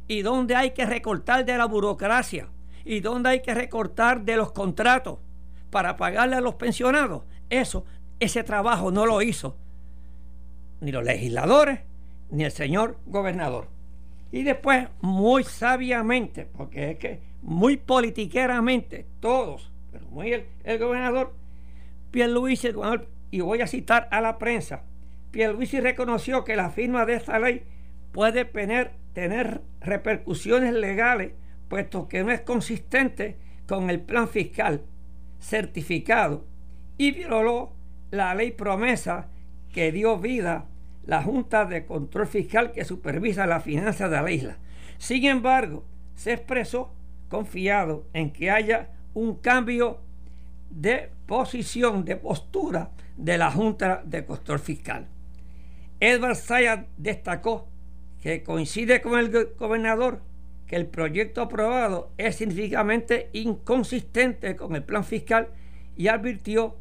[0.09, 2.49] y dónde hay que recortar de la burocracia
[2.85, 5.18] y dónde hay que recortar de los contratos
[5.71, 7.25] para pagarle a los pensionados.
[7.51, 7.85] Eso,
[8.21, 9.57] ese trabajo no lo hizo
[10.81, 11.81] ni los legisladores
[12.31, 13.71] ni el señor gobernador.
[14.33, 21.35] Y después, muy sabiamente, porque es que muy politiqueramente, todos, pero muy el, el gobernador,
[22.11, 22.71] Pierluisi,
[23.31, 24.85] y voy a citar a la prensa,
[25.31, 27.62] Pierluisi reconoció que la firma de esta ley
[28.11, 31.33] puede tener, tener repercusiones legales,
[31.68, 34.83] puesto que no es consistente con el plan fiscal
[35.40, 36.47] certificado
[36.97, 37.73] y violó
[38.11, 39.29] la ley promesa
[39.73, 40.66] que dio vida
[41.04, 44.56] la Junta de Control Fiscal que supervisa la finanza de la isla.
[44.98, 45.84] Sin embargo,
[46.14, 46.92] se expresó
[47.28, 50.00] confiado en que haya un cambio
[50.70, 55.06] de posición, de postura de la Junta de Control Fiscal.
[56.00, 57.68] Edward Sayad destacó
[58.20, 60.20] que coincide con el gobernador
[60.66, 65.48] que el proyecto aprobado es significativamente inconsistente con el plan fiscal
[65.96, 66.76] y advirtió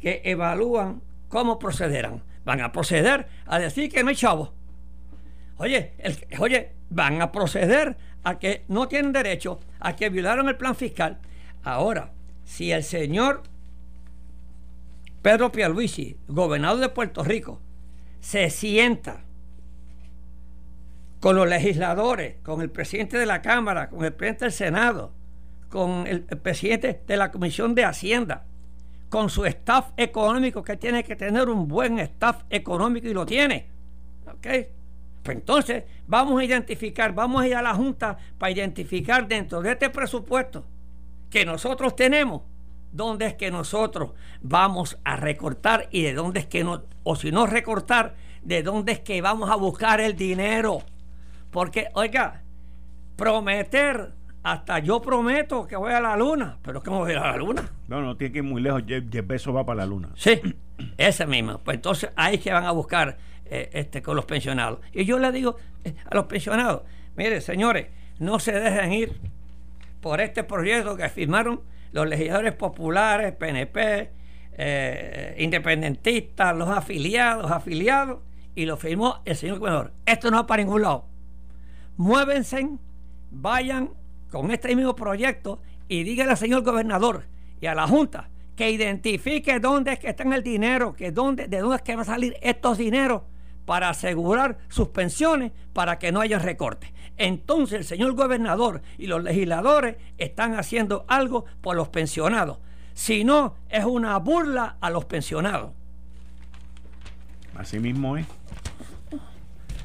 [0.00, 2.22] que evalúan cómo procederán.
[2.50, 4.52] Van a proceder a decir que no hay chavo.
[5.58, 5.92] Oye,
[6.40, 11.20] oye, van a proceder a que no tienen derecho, a que violaron el plan fiscal.
[11.62, 12.10] Ahora,
[12.42, 13.44] si el señor
[15.22, 17.60] Pedro Pierluisi, gobernador de Puerto Rico,
[18.18, 19.22] se sienta
[21.20, 25.12] con los legisladores, con el presidente de la Cámara, con el presidente del Senado,
[25.68, 28.48] con el, presidente de la Comisión de Hacienda,
[29.10, 33.66] con su staff económico, que tiene que tener un buen staff económico y lo tiene.
[34.26, 34.46] ¿Ok?
[35.22, 39.72] Pues entonces vamos a identificar, vamos a ir a la Junta para identificar dentro de
[39.72, 40.64] este presupuesto
[41.28, 42.42] que nosotros tenemos,
[42.92, 47.30] dónde es que nosotros vamos a recortar y de dónde es que no, o si
[47.30, 50.82] no recortar, de dónde es que vamos a buscar el dinero.
[51.50, 52.42] Porque, oiga,
[53.16, 57.70] prometer, hasta yo prometo que voy a la luna, pero ¿cómo voy a la luna?
[57.88, 60.10] No, no tiene que ir muy lejos, Jeff, Bezos va para la luna.
[60.14, 60.40] Sí,
[60.96, 61.58] ese mismo.
[61.58, 64.80] Pues entonces ahí es que van a buscar eh, este, con los pensionados.
[64.92, 66.82] Y yo le digo eh, a los pensionados,
[67.16, 69.20] mire, señores, no se dejen ir
[70.00, 71.60] por este proyecto que firmaron
[71.92, 74.10] los legisladores populares, PNP,
[74.52, 78.20] eh, independentistas, los afiliados, afiliados,
[78.54, 79.92] y lo firmó el señor gobernador.
[80.06, 81.06] Esto no va para ningún lado.
[81.96, 82.68] Muévense,
[83.30, 83.90] vayan
[84.30, 87.24] con este mismo proyecto y díganle al señor gobernador
[87.60, 88.28] y a la Junta
[88.60, 92.02] que identifique dónde es que está el dinero, que dónde, de dónde es que va
[92.02, 93.22] a salir estos dineros
[93.64, 96.90] para asegurar sus pensiones para que no haya recortes.
[97.16, 102.58] Entonces el señor gobernador y los legisladores están haciendo algo por los pensionados.
[102.92, 105.72] Si no, es una burla a los pensionados.
[107.56, 108.26] Así mismo es.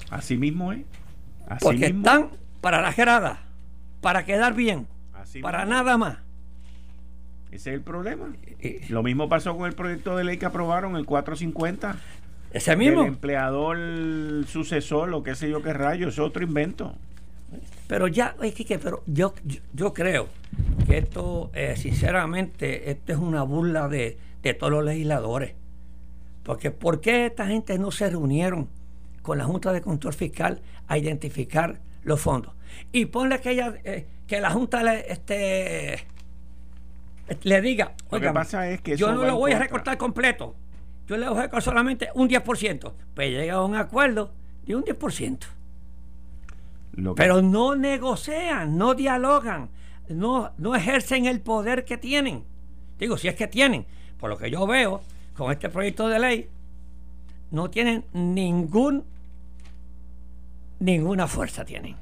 [0.10, 0.82] Así mismo es.
[1.62, 3.45] Porque están para la grada,
[4.06, 4.86] para quedar bien,
[5.42, 6.20] para nada más.
[7.48, 8.32] Ese es el problema.
[8.90, 11.96] Lo mismo pasó con el proyecto de ley que aprobaron, el 450.
[12.52, 13.02] Ese mismo.
[13.02, 16.94] El empleador sucesor, lo que sé yo qué rayo, es otro invento.
[17.88, 18.36] Pero ya,
[18.80, 19.34] pero yo,
[19.74, 20.28] yo, creo
[20.86, 25.56] que esto, eh, sinceramente, esto es una burla de, de todos los legisladores.
[26.44, 28.70] Porque ¿por qué esta gente no se reunieron
[29.24, 32.55] con la Junta de Control Fiscal a identificar los fondos?
[32.92, 36.06] Y ponle que ella, eh, que la Junta le, este,
[37.44, 40.56] le diga, lo que pasa es que yo no lo voy a recortar completo,
[41.08, 42.94] yo le voy a recortar solamente un 10%.
[43.14, 44.32] Pues llega a un acuerdo
[44.66, 45.40] de un 10%.
[47.16, 49.70] Pero no negocian, no dialogan,
[50.08, 52.46] no, no ejercen el poder que tienen.
[52.98, 53.86] Digo, si es que tienen,
[54.18, 55.02] por lo que yo veo
[55.36, 56.50] con este proyecto de ley,
[57.52, 59.04] no tienen ningún
[60.80, 61.96] ninguna fuerza tienen.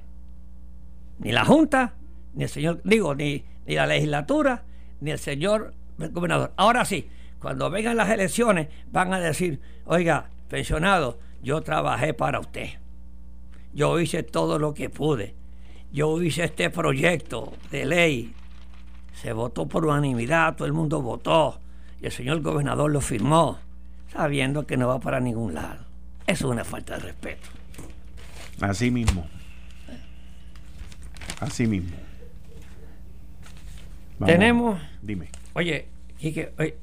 [1.19, 1.93] Ni la Junta,
[2.33, 4.63] ni el señor, digo, ni, ni la legislatura,
[4.99, 6.53] ni el señor gobernador.
[6.57, 12.69] Ahora sí, cuando vengan las elecciones, van a decir, oiga, pensionado, yo trabajé para usted.
[13.73, 15.35] Yo hice todo lo que pude.
[15.91, 18.33] Yo hice este proyecto de ley.
[19.13, 21.59] Se votó por unanimidad, todo el mundo votó.
[22.01, 23.59] Y el señor gobernador lo firmó,
[24.11, 25.85] sabiendo que no va para ningún lado.
[26.25, 27.49] Eso es una falta de respeto.
[28.61, 29.27] Así mismo.
[31.43, 31.95] Así mismo.
[34.25, 34.79] Tenemos.
[35.01, 35.27] Dime.
[35.53, 35.87] Oye,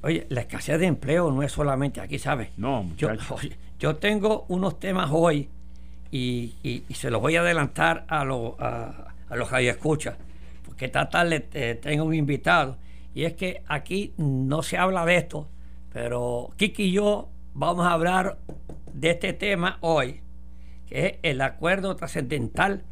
[0.02, 2.50] oye, la escasez de empleo no es solamente aquí, ¿sabes?
[2.56, 3.08] No, yo,
[3.78, 5.48] yo tengo unos temas hoy
[6.10, 10.16] y, se los voy a adelantar a, a, a los que escucha,
[10.66, 12.76] porque esta tarde eh, tengo un invitado.
[13.14, 15.48] Y es que aquí no se habla de esto,
[15.92, 18.38] pero Kiki y yo vamos a hablar
[18.92, 20.20] de este tema hoy,
[20.86, 22.84] que es el acuerdo trascendental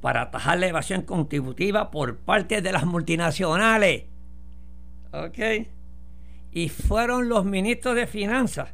[0.00, 4.04] para atajar la evasión contributiva por parte de las multinacionales.
[5.12, 5.38] ¿Ok?
[6.52, 8.70] Y fueron los ministros de Finanzas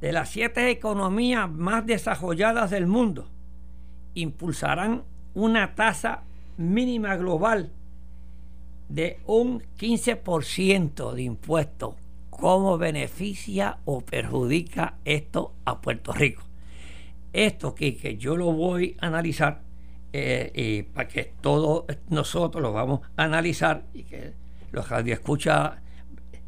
[0.00, 3.28] de las siete economías más desarrolladas del mundo.
[4.14, 6.22] Impulsarán una tasa
[6.56, 7.70] mínima global
[8.88, 11.94] de un 15% de impuestos.
[12.30, 16.42] ¿Cómo beneficia o perjudica esto a Puerto Rico?
[17.32, 19.60] Esto que, que yo lo voy a analizar
[20.12, 24.34] eh, y para que todos nosotros lo vamos a analizar y que
[24.72, 25.72] los radioescuchas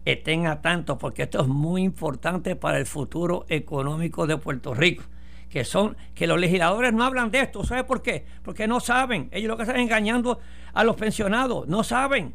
[0.04, 5.04] estén a tanto, porque esto es muy importante para el futuro económico de Puerto Rico.
[5.48, 7.62] Que son, que los legisladores no hablan de esto.
[7.62, 8.24] ¿Sabe por qué?
[8.42, 9.28] Porque no saben.
[9.32, 10.40] Ellos lo que están engañando
[10.72, 11.68] a los pensionados.
[11.68, 12.34] No saben.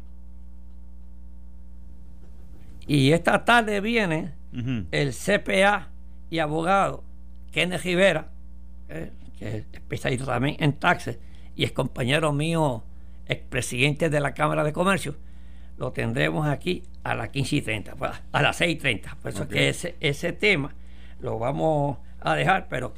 [2.86, 4.34] Y esta tarde viene
[4.92, 5.88] el CPA
[6.30, 7.02] y abogado
[7.50, 8.28] Kenneth Rivera,
[8.88, 11.18] eh, que es especialista también en taxes
[11.54, 12.84] y es compañero mío,
[13.26, 15.16] expresidente de la Cámara de Comercio,
[15.76, 19.16] lo tendremos aquí a las 15 y 30, pues, a las 6 y 30.
[19.22, 20.74] Por eso es que ese, ese tema
[21.20, 22.94] lo vamos a dejar, pero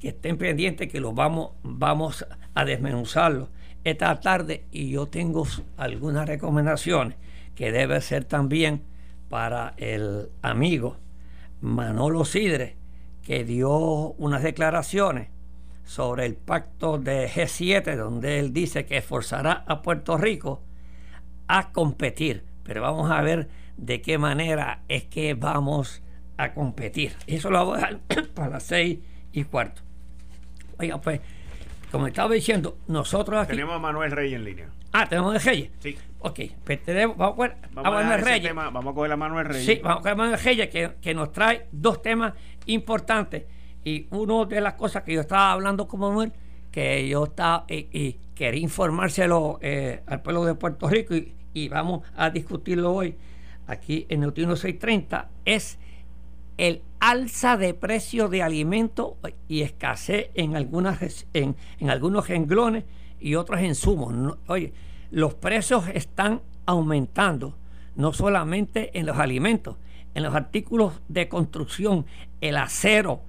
[0.00, 3.48] que estén pendientes que lo vamos, vamos a desmenuzarlo
[3.84, 7.16] esta tarde y yo tengo algunas recomendaciones
[7.54, 8.82] que debe ser también
[9.28, 10.96] para el amigo
[11.60, 12.76] Manolo Sidre,
[13.22, 13.70] que dio
[14.18, 15.28] unas declaraciones
[15.84, 20.62] sobre el pacto de G7, donde él dice que esforzará a Puerto Rico
[21.46, 22.44] a competir.
[22.62, 26.02] Pero vamos a ver de qué manera es que vamos
[26.36, 27.12] a competir.
[27.26, 28.98] Eso lo vamos a dejar para las seis
[29.32, 29.82] y cuarto.
[30.78, 31.20] Oiga, pues,
[31.90, 33.52] como estaba diciendo, nosotros aquí.
[33.52, 34.68] Tenemos a Manuel Reyes en línea.
[34.92, 35.70] Ah, tenemos a Reyes.
[35.80, 35.96] Sí.
[36.20, 38.54] Ok, pues tenemos, vamos a coger a, Manuel Reyes.
[38.54, 39.66] vamos a coger a Manuel Reyes.
[39.66, 42.32] Sí, vamos a coger a Manuel Reyes que, que nos trae dos temas
[42.66, 43.44] importantes
[43.84, 46.32] y una de las cosas que yo estaba hablando con Manuel,
[46.70, 51.14] que yo estaba y, quería informárselo eh, al pueblo de Puerto Rico
[51.52, 53.16] y, vamos a discutirlo hoy
[53.68, 55.78] aquí en Neutrino 630, es
[56.56, 59.12] el alza de precio de alimentos
[59.46, 61.56] y escasez en, algunas, en,
[61.88, 62.84] algunos renglones
[63.20, 64.36] y otros insumos.
[64.48, 64.72] oye,
[65.10, 67.56] los precios están aumentando,
[67.94, 69.76] no solamente en los alimentos,
[70.14, 72.06] en los artículos de construcción,
[72.40, 73.22] el acero,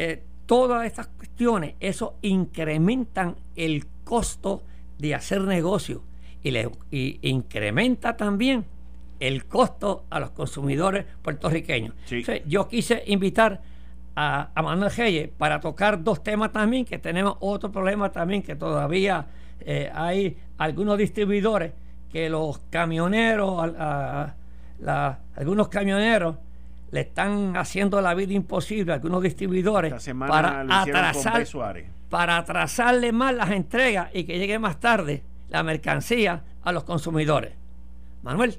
[0.00, 4.62] eh, todas estas cuestiones, eso incrementan el costo
[4.96, 6.04] de hacer negocio
[6.40, 8.64] y, le, incrementa también
[9.18, 11.94] el costo a los consumidores puertorriqueños.
[12.46, 13.60] yo quise invitar
[14.14, 19.26] a, Manuel Reyes para tocar dos temas también, que tenemos otro problema también, que todavía
[19.58, 21.72] eh, hay algunos distribuidores
[22.08, 23.74] que los camioneros,
[25.34, 26.36] algunos camioneros
[26.90, 31.44] le están haciendo la vida imposible a algunos distribuidores para atrasar,
[32.08, 37.54] para atrasarle más las entregas y que llegue más tarde la mercancía a los consumidores.
[38.22, 38.56] Manuel.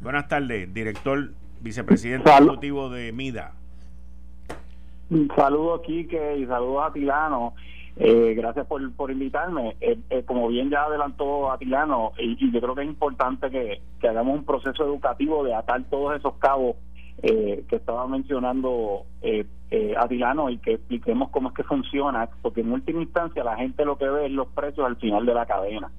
[0.00, 1.30] Buenas tardes, director,
[1.60, 3.52] vicepresidente ejecutivo de MIDA.
[5.34, 7.54] Saludos, Quique, y saludos a Tilano.
[7.98, 9.76] Eh, gracias por, por invitarme.
[9.80, 13.80] Eh, eh, como bien ya adelantó Atilano, y, y, yo creo que es importante que,
[14.00, 16.76] que, hagamos un proceso educativo de atar todos esos cabos
[17.22, 19.04] que estaba mencionando
[19.98, 23.96] Atilano y que expliquemos cómo es que funciona, porque en última instancia la gente lo
[23.98, 25.90] que ve es los precios al final de la cadena.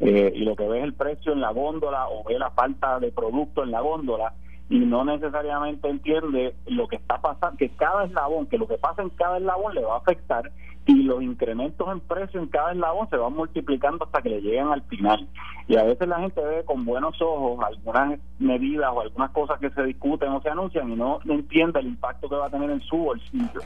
[0.00, 3.12] y lo que ve es el precio en la góndola o ve la falta de
[3.12, 4.34] producto en la góndola
[4.68, 9.02] y no necesariamente entiende lo que está pasando, que cada eslabón, que lo que pasa
[9.02, 10.50] en cada eslabón le va a afectar
[10.86, 14.70] y los incrementos en precio en cada eslabón se van multiplicando hasta que le llegan
[14.70, 15.26] al final.
[15.66, 19.70] Y a veces la gente ve con buenos ojos algunas medidas o algunas cosas que
[19.70, 22.82] se discuten o se anuncian y no, entiende el impacto que va a tener en
[22.82, 23.60] su bolsillo.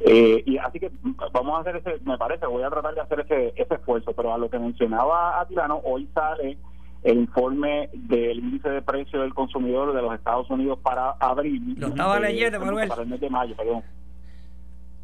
[0.00, 0.90] Eh, y así que
[1.32, 4.32] vamos a hacer ese, me parece, voy a tratar de hacer ese, ese esfuerzo, pero
[4.32, 6.56] a lo que mencionaba Atilano, hoy sale
[7.02, 11.74] el informe del índice de precio del consumidor de los Estados Unidos para abril.
[11.78, 12.88] Lo estaba leyendo, Manuel.
[12.88, 13.82] Para el mes de mayo, perdón.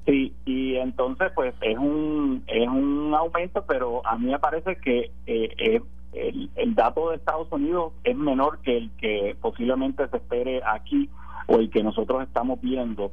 [0.06, 5.10] Sí, y entonces pues es un es un aumento, pero a mí me parece que
[5.26, 5.80] eh,
[6.12, 11.08] el, el dato de Estados Unidos es menor que el que posiblemente se espere aquí
[11.46, 13.12] o el que nosotros estamos viendo,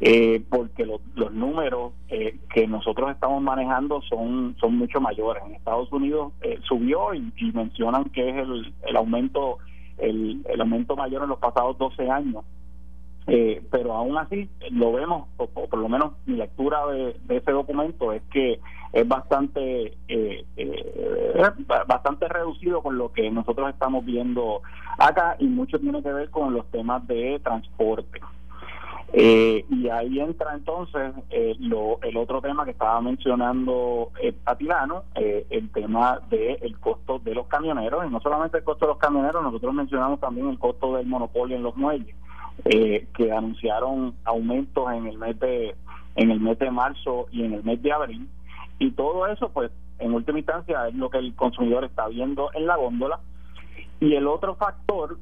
[0.00, 5.42] eh, porque los números eh, que nosotros estamos manejando son, son mucho mayores.
[5.46, 9.58] En Estados Unidos eh, subió y, mencionan que es el, el aumento
[9.98, 12.44] el, el aumento mayor en los pasados 12 años.
[13.26, 18.22] Pero aún así lo vemos, o, por lo menos mi lectura de, ese documento es
[18.30, 18.60] que
[18.92, 20.44] es bastante eh,
[21.86, 24.60] bastante reducido con lo que nosotros estamos viendo
[24.98, 28.20] acá y mucho tiene que ver con los temas de transporte.
[29.16, 35.04] Eh, y ahí entra entonces eh, lo, el otro tema que estaba mencionando eh, Atilano,
[35.14, 38.92] eh, el tema del el costo de los camioneros, y no solamente el costo de
[38.92, 42.16] los camioneros, nosotros mencionamos también el costo del monopolio en los muelles,
[42.64, 45.74] que anunciaron aumentos en el mes de
[46.16, 48.28] en el mes de marzo y en el mes de abril,
[48.78, 52.66] y todo eso pues en última instancia es lo que el consumidor está viendo en
[52.66, 53.20] la góndola
[54.00, 55.18] y el otro factor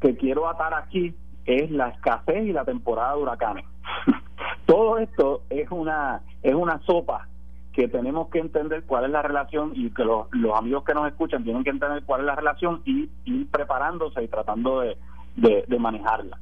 [0.00, 1.14] que quiero atar aquí
[1.44, 3.64] es la escasez y la temporada de huracanes.
[4.66, 7.28] Todo esto es una es una sopa
[7.72, 11.44] que tenemos que entender cuál es la relación y que los, amigos que nos escuchan
[11.44, 14.96] tienen que entender cuál es la relación y ir preparándose y tratando de,
[15.36, 16.38] de, manejarla.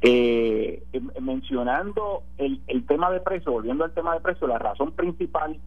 [0.00, 0.82] Eh,
[1.20, 5.58] mencionando el, tema de precio, volviendo al tema de precio, la razón principal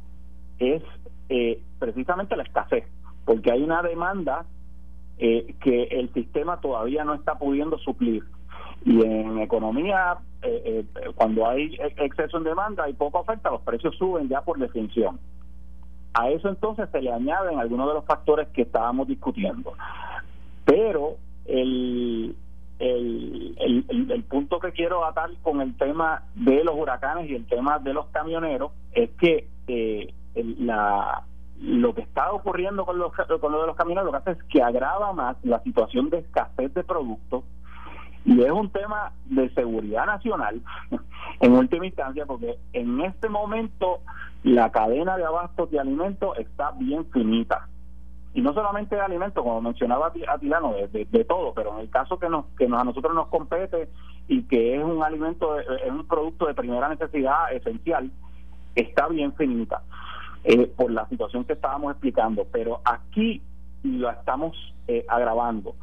[0.60, 0.84] es
[1.30, 2.86] eh, precisamente la escasez,
[3.26, 4.46] porque hay una demanda
[5.18, 8.24] eh, que el sistema todavía no está pudiendo suplir.
[8.84, 13.96] Y en economía, eh, eh, cuando hay exceso en demanda y poca oferta, los precios
[13.96, 15.20] suben ya por definición.
[16.14, 19.74] A eso entonces se le añaden algunos de los factores que estábamos discutiendo.
[20.66, 22.36] Pero el,
[22.80, 27.46] el, el, el, punto que quiero atar con el tema de los huracanes y el
[27.46, 31.24] tema de los camioneros es que eh, la,
[31.62, 34.44] lo que está ocurriendo con, los, con lo de los camioneros lo que hace es
[34.50, 37.44] que agrava más la situación de escasez de productos
[38.26, 40.62] y es un tema de seguridad nacional
[41.40, 44.00] en última instancia porque en este momento
[44.44, 47.70] la cadena de abastos de alimentos está bien finita
[48.36, 52.20] y no solamente de alimentos como mencionaba Atilano de, de, todo pero en el caso
[52.20, 53.90] que nos que a nosotros nos compete
[54.28, 58.12] y que es un alimento es un producto de primera necesidad esencial
[58.76, 59.82] está bien finita
[60.48, 63.42] eh, por la situación que estábamos explicando, pero aquí
[63.82, 64.56] lo estamos
[64.88, 65.74] eh, agravando.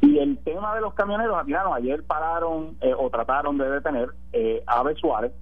[0.00, 1.36] Y el tema de los camioneros,
[1.74, 4.10] ayer pararon eh, o trataron de detener
[4.68, 5.32] a Ave Suárez,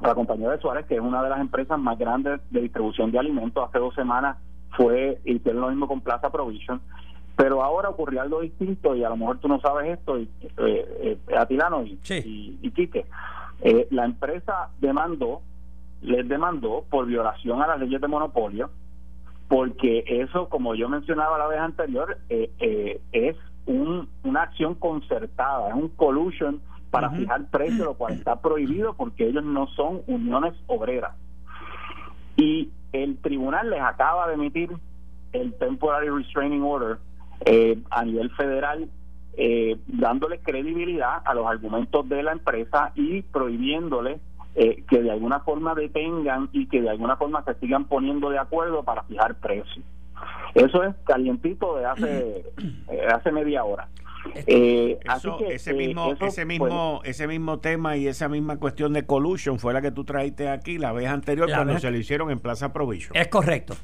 [0.00, 3.18] la compañía de Suárez, que es una de las empresas más grandes de distribución de
[3.18, 3.68] alimentos.
[3.68, 4.38] Hace dos semanas
[4.76, 6.80] fue, hicieron lo mismo con Plaza Provision.
[7.36, 10.28] Pero ahora ocurrió algo distinto y a lo mejor tú no sabes esto, y,
[11.36, 13.06] Atilano y, y, y Quique.
[13.90, 15.40] la empresa demandó
[16.04, 18.70] les demandó por violación a las leyes de monopolio
[19.48, 25.68] porque eso, como yo mencionaba la vez anterior, eh, eh, es un, una acción concertada,
[25.68, 26.60] es un collusion
[26.90, 31.14] para fijar precios, lo cual está prohibido porque ellos no son uniones obreras.
[32.36, 34.70] Y el tribunal les acaba de emitir
[35.32, 36.98] el Temporary Restraining Order
[37.44, 38.88] eh, a nivel federal,
[39.36, 44.20] eh, dándole credibilidad a los argumentos de la empresa y prohibiéndole
[44.54, 48.38] eh, que de alguna forma detengan y que de alguna forma se sigan poniendo de
[48.38, 49.84] acuerdo para fijar precios.
[50.54, 52.44] Eso es calientito de hace,
[53.12, 53.88] hace media hora.
[54.46, 54.98] Eh,
[55.50, 59.82] ese mismo, ese mismo, ese mismo tema y esa misma cuestión de collusion fue la
[59.82, 63.16] que tú trajiste aquí la vez anterior cuando se lo hicieron en Plaza Provision.
[63.16, 63.74] Es correcto.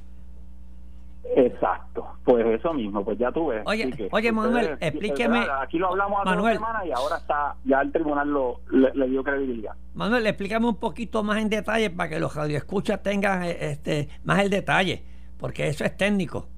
[1.37, 3.63] Exacto, pues eso mismo, pues ya tú ves.
[3.65, 5.47] Oye, oye Manuel, explíqueme.
[5.63, 9.23] Aquí lo hablamos hace Manuel, semana y ahora está, ya el tribunal lo, le, dio
[9.23, 9.75] credibilidad.
[9.95, 14.51] Manuel, explícame un poquito más en detalle para que los radioescuchas tengan este más el
[14.51, 15.05] detalle,
[15.39, 16.49] porque eso es técnico.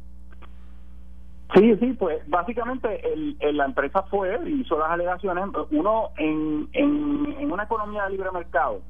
[1.54, 7.64] Sí, sí, pues básicamente el, la empresa fue, hizo las alegaciones, uno en, en, una
[7.64, 8.80] economía de libre mercado,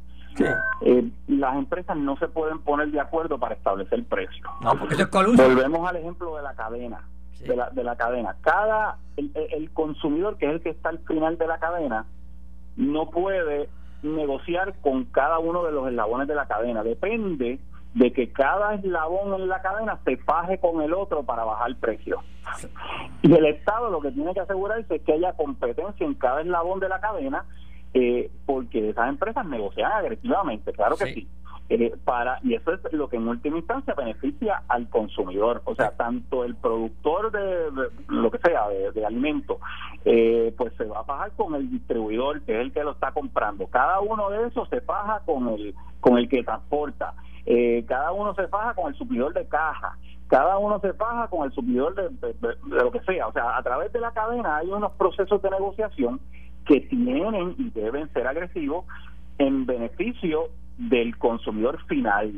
[0.80, 4.48] eh, las empresas no se pueden poner de acuerdo para establecer precios.
[4.60, 7.00] No, porque es Volvemos al ejemplo de la cadena.
[7.40, 8.36] De, la, de la cadena.
[8.40, 12.06] Cada el, el, consumidor, que es el que está al final de la cadena,
[12.76, 13.68] no puede
[14.04, 16.84] negociar con cada uno de los eslabones de la cadena.
[16.84, 17.58] Depende
[17.94, 21.76] de que cada eslabón en la cadena se faje con el otro para bajar el
[21.76, 22.22] precio.
[23.22, 26.80] Y el Estado lo que tiene que asegurarse es que haya competencia en cada eslabón
[26.80, 27.44] de la cadena,
[27.94, 31.28] eh, porque esas empresas negocian agresivamente, claro que sí.
[31.68, 35.92] Eh, para y eso es lo que en última instancia beneficia al consumidor o sea
[35.92, 39.58] tanto el productor de, lo que sea de, alimento
[40.04, 43.12] eh, pues se va a pagar con el distribuidor que es el que lo está
[43.12, 47.14] comprando cada uno de esos se paga con el con el que transporta
[47.46, 49.96] eh, cada uno se faja con el suplidor de caja,
[50.28, 52.34] cada uno se faja con el suplidor de,
[52.66, 53.26] lo que sea.
[53.26, 56.20] O sea, a través de la cadena hay unos procesos de negociación
[56.66, 58.86] que tienen y deben ser agresivos
[59.38, 62.32] en beneficio del consumidor final.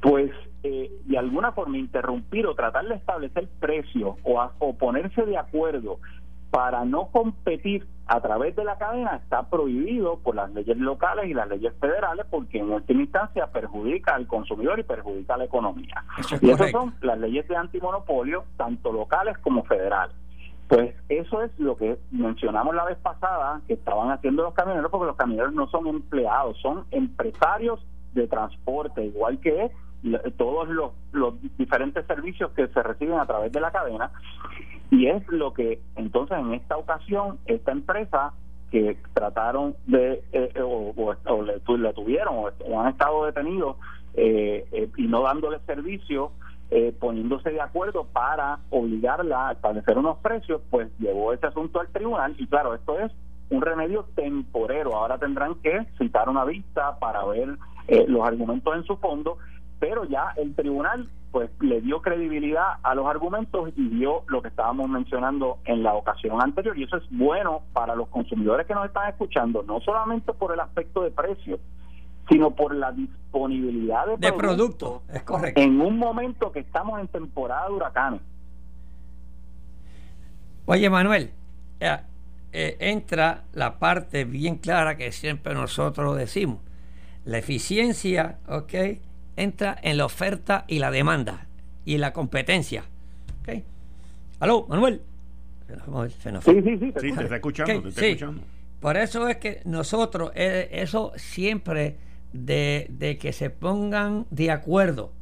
[0.00, 0.30] Pues
[0.62, 5.98] eh, de alguna forma interrumpir o tratar de establecer precios o, o ponerse de acuerdo
[6.54, 11.34] para no competir a través de la cadena está prohibido por las leyes locales y
[11.34, 16.04] las leyes federales porque en última instancia perjudica al consumidor y perjudica a la economía.
[16.40, 20.14] y esas son las leyes de antimonopolio, tanto locales como federales.
[20.68, 25.06] Pues eso es lo que mencionamos la vez pasada que estaban haciendo los camioneros, porque
[25.06, 29.72] los camioneros no son empleados, son empresarios de transporte, igual que
[30.36, 34.10] todos los, los diferentes servicios que se reciben a través de la cadena.
[34.90, 38.32] Y es lo que entonces en esta ocasión esta empresa
[38.70, 43.76] que trataron de eh, eh, o, le, tuvieron o, han estado detenidos
[44.14, 46.32] eh, y no dándole servicio
[46.98, 52.34] poniéndose de acuerdo para obligarla a establecer unos precios pues llevó ese asunto al tribunal.
[52.36, 53.12] Y claro esto es
[53.50, 54.96] un remedio temporero.
[54.96, 57.56] Ahora tendrán que citar una vista para ver
[58.08, 59.38] los argumentos en su fondo
[59.78, 64.48] pero ya el tribunal pues le dio credibilidad a los argumentos y dio lo que
[64.48, 68.86] estábamos mencionando en la ocasión anterior y eso es bueno para los consumidores que nos
[68.86, 71.58] están escuchando, no solamente por el aspecto de precio,
[72.28, 75.60] sino por la disponibilidad de, productos es correcto.
[75.60, 78.20] en un momento que estamos en temporada de huracanes.
[80.66, 81.32] Oye Manuel,
[81.80, 81.98] eh,
[82.52, 86.60] eh, entra la parte bien clara que siempre nosotros decimos,
[87.24, 88.72] la eficiencia, ¿ok?
[89.36, 91.46] Entra en la oferta y la demanda
[91.84, 92.84] y la competencia.
[93.42, 93.64] ¿Okay?
[94.40, 95.02] ¿Aló, Manuel?
[96.44, 98.42] sí, sí, sí, te, está escuchando, escuchando.
[98.80, 101.96] Por eso es que nosotros, eh, eso siempre
[102.34, 105.12] de, que se pongan de acuerdo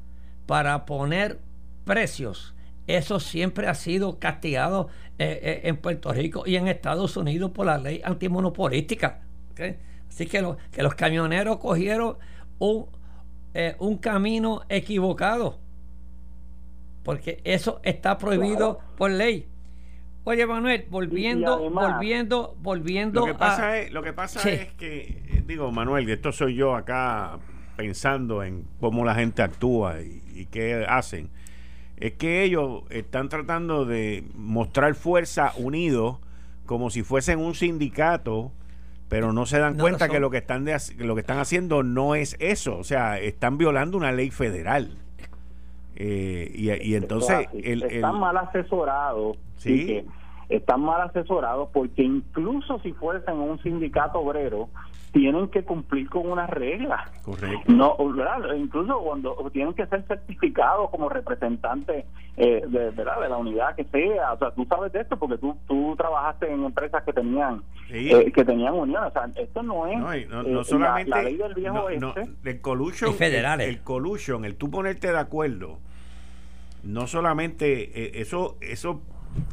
[0.46, 1.38] para poner
[1.84, 2.54] precios,
[2.88, 4.88] eso siempre ha sido castigado
[5.18, 9.20] eh, eh, en Puerto Rico y en Estados Unidos por la ley antimonopolística.
[10.08, 12.16] Así que, que los camioneros cogieron
[12.58, 12.86] un
[13.54, 15.58] eh, un camino equivocado.
[17.02, 19.48] Porque eso está prohibido por ley.
[20.24, 25.42] Oye, Manuel, volviendo, volviendo, volviendo lo que pasa Es, lo que pasa es que, eh,
[25.44, 27.40] digo, Manuel, esto soy yo acá
[27.76, 31.28] pensando en cómo la gente actúa y, y qué hacen.
[31.96, 36.18] Es que ellos están tratando de mostrar fuerza unidos
[36.66, 38.52] como si fuesen un sindicato
[39.12, 40.64] pero no se dan cuenta que lo que están
[40.96, 44.96] lo que están haciendo no es eso, o sea, están violando una ley federal.
[45.96, 49.36] Eh, y, entonces el, están mal asesorados.
[49.58, 50.02] Sí.
[50.56, 54.68] Están mal asesorados porque incluso si fuesen un sindicato obrero,
[55.12, 57.10] tienen que cumplir con unas reglas.
[57.22, 57.70] Correcto.
[57.70, 57.96] No,
[58.56, 62.06] incluso cuando tienen que ser certificados como representantes
[62.38, 63.20] eh, de, ¿verdad?
[63.20, 64.32] de la unidad que sea.
[64.32, 68.32] O sea, tú sabes de esto porque tú, tú trabajaste en empresas que tenían eh,
[68.32, 69.04] que tenían unión.
[69.04, 72.28] O sea, esto no es no, no, solamente la, ley del viejo este.
[72.44, 73.68] el collusion, federales.
[73.68, 75.78] El, collusion, el tú ponerte de acuerdo,
[76.82, 79.02] no solamente eh, eso, eso,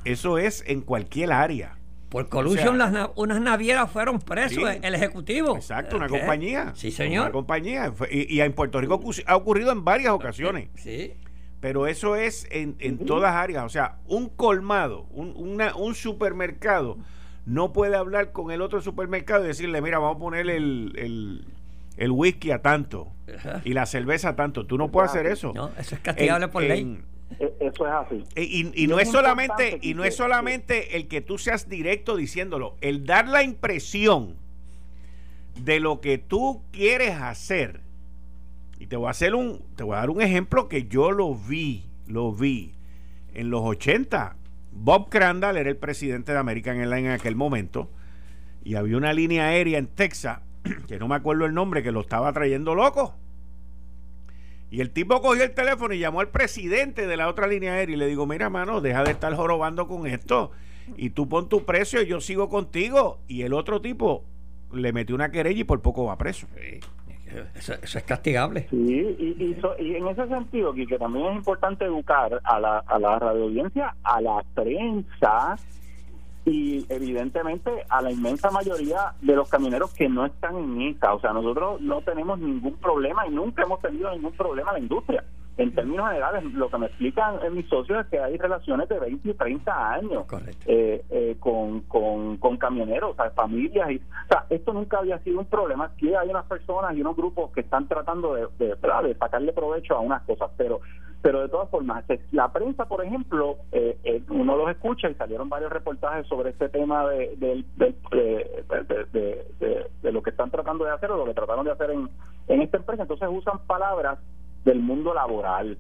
[0.06, 1.80] eso es en cualquier área.
[2.10, 5.56] Por collusion, las, unas navieras fueron presos, el ejecutivo.
[5.56, 6.74] Exacto, una compañía.
[6.76, 7.26] Sí, señor.
[7.26, 7.94] Una compañía.
[8.10, 10.70] Y, en Puerto Rico ha ocurrido en varias ocasiones.
[10.76, 11.14] Sí.
[11.60, 13.64] Pero eso es en, en todas áreas.
[13.64, 16.98] O sea, un colmado, un, una, un supermercado,
[17.46, 21.44] no puede hablar con el otro supermercado y decirle, mira, vamos a poner el,
[21.98, 23.12] el, whisky a tanto
[23.64, 24.66] y la cerveza a tanto.
[24.66, 25.52] Tú no puedes hacer eso.
[25.54, 27.04] No, eso es castigable por ley.
[27.38, 28.24] Eso es así.
[28.36, 32.76] E, y, no es solamente y no es solamente el que tú seas directo diciéndolo,
[32.82, 34.36] el dar la impresión
[35.56, 37.82] de lo que tú quieres hacer.
[38.80, 41.36] Y te voy a hacer un te voy a dar un ejemplo que yo lo
[41.36, 42.74] vi, lo vi
[43.34, 44.36] en los 80.
[44.72, 47.90] Bob Crandall era el presidente de American Airlines en aquel momento
[48.64, 50.40] y había una línea aérea en Texas
[50.88, 53.16] que no me acuerdo el nombre que lo estaba trayendo loco
[54.72, 57.96] y el tipo cogió el teléfono y llamó al presidente de la otra línea aérea
[57.96, 60.52] y le digo, mira, mano, deja de estar jorobando con esto.
[60.96, 63.20] Y tú pon tu precio y yo sigo contigo.
[63.28, 64.26] Y el otro tipo
[64.72, 66.48] le metió una querella y por poco va preso.
[67.56, 68.68] Eso, es castigable.
[68.70, 73.20] Sí, y, y, en ese sentido, que también es importante educar a la, a la
[73.20, 75.56] radio audiencia, a la prensa,
[76.50, 81.14] y evidentemente a la inmensa mayoría de los camioneros que no están en esta.
[81.14, 84.80] O sea, nosotros no tenemos ningún problema y nunca hemos tenido ningún problema en la
[84.80, 85.24] industria.
[85.58, 89.30] En términos generales, lo que me explican mis socios es que hay relaciones de 20
[89.30, 90.26] y 30 años
[90.66, 93.92] eh, eh, con, con, camioneros, o sea, familias.
[93.92, 95.86] Y, o sea, esto nunca había sido un problema.
[95.86, 99.98] Aquí hay unas personas y unos grupos que están tratando de, de, de sacarle provecho
[99.98, 100.80] a unas cosas, pero
[101.22, 105.50] pero de todas formas, la prensa, por ejemplo, eh, eh, uno los escucha y salieron
[105.50, 107.66] varios reportajes sobre este tema de, de,
[110.02, 112.10] de, lo que están tratando de hacer o lo que trataron de hacer en,
[112.48, 113.04] en esta empresa.
[113.04, 114.20] Entonces usan palabras
[114.64, 115.78] del mundo laboral.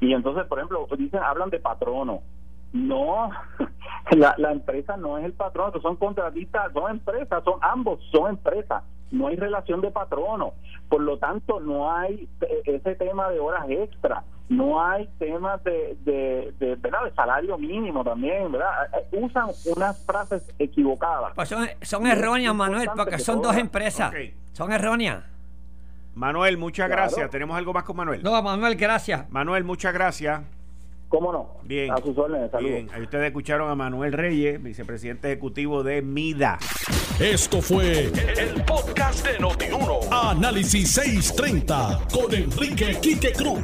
[0.00, 2.22] Y entonces, por ejemplo, dicen, hablan de patrono.
[2.72, 3.30] No,
[4.16, 8.82] la, la empresa no es el patrono, son contratistas, son empresas, son ambos, son empresas
[9.10, 10.52] no hay relación de patrono,
[10.88, 15.96] por lo tanto no hay eh, ese tema de horas extra, no hay temas de,
[16.04, 17.04] de, de, ¿verdad?
[17.04, 18.86] de salario mínimo también, ¿verdad?
[18.94, 21.32] Eh, eh, usan unas frases equivocadas.
[21.34, 21.48] Pues
[21.82, 24.12] son, erróneas, Manuel, porque son dos empresas.
[24.52, 25.24] Son erróneas.
[26.14, 27.30] Manuel, muchas gracias.
[27.30, 28.22] ¿Tenemos algo más con Manuel?
[28.22, 29.30] No, Manuel, gracias.
[29.30, 30.40] Manuel, muchas gracias.
[31.08, 31.48] ¿Cómo no?
[31.62, 31.90] Bien.
[31.90, 32.74] A sus órdenes, saludos.
[32.74, 36.58] Bien, ahí ustedes escucharon a Manuel Reyes, vicepresidente ejecutivo de MIDA.
[37.18, 40.00] Esto fue el, podcast de Notiuno.
[40.10, 43.60] Análisis 630 con Enrique Quique Cruz.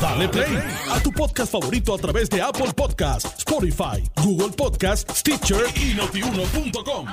[0.00, 0.58] Dale play
[0.90, 7.06] a tu podcast favorito a través de Apple Podcasts, Spotify, Google Podcasts, Stitcher y notiuno.com.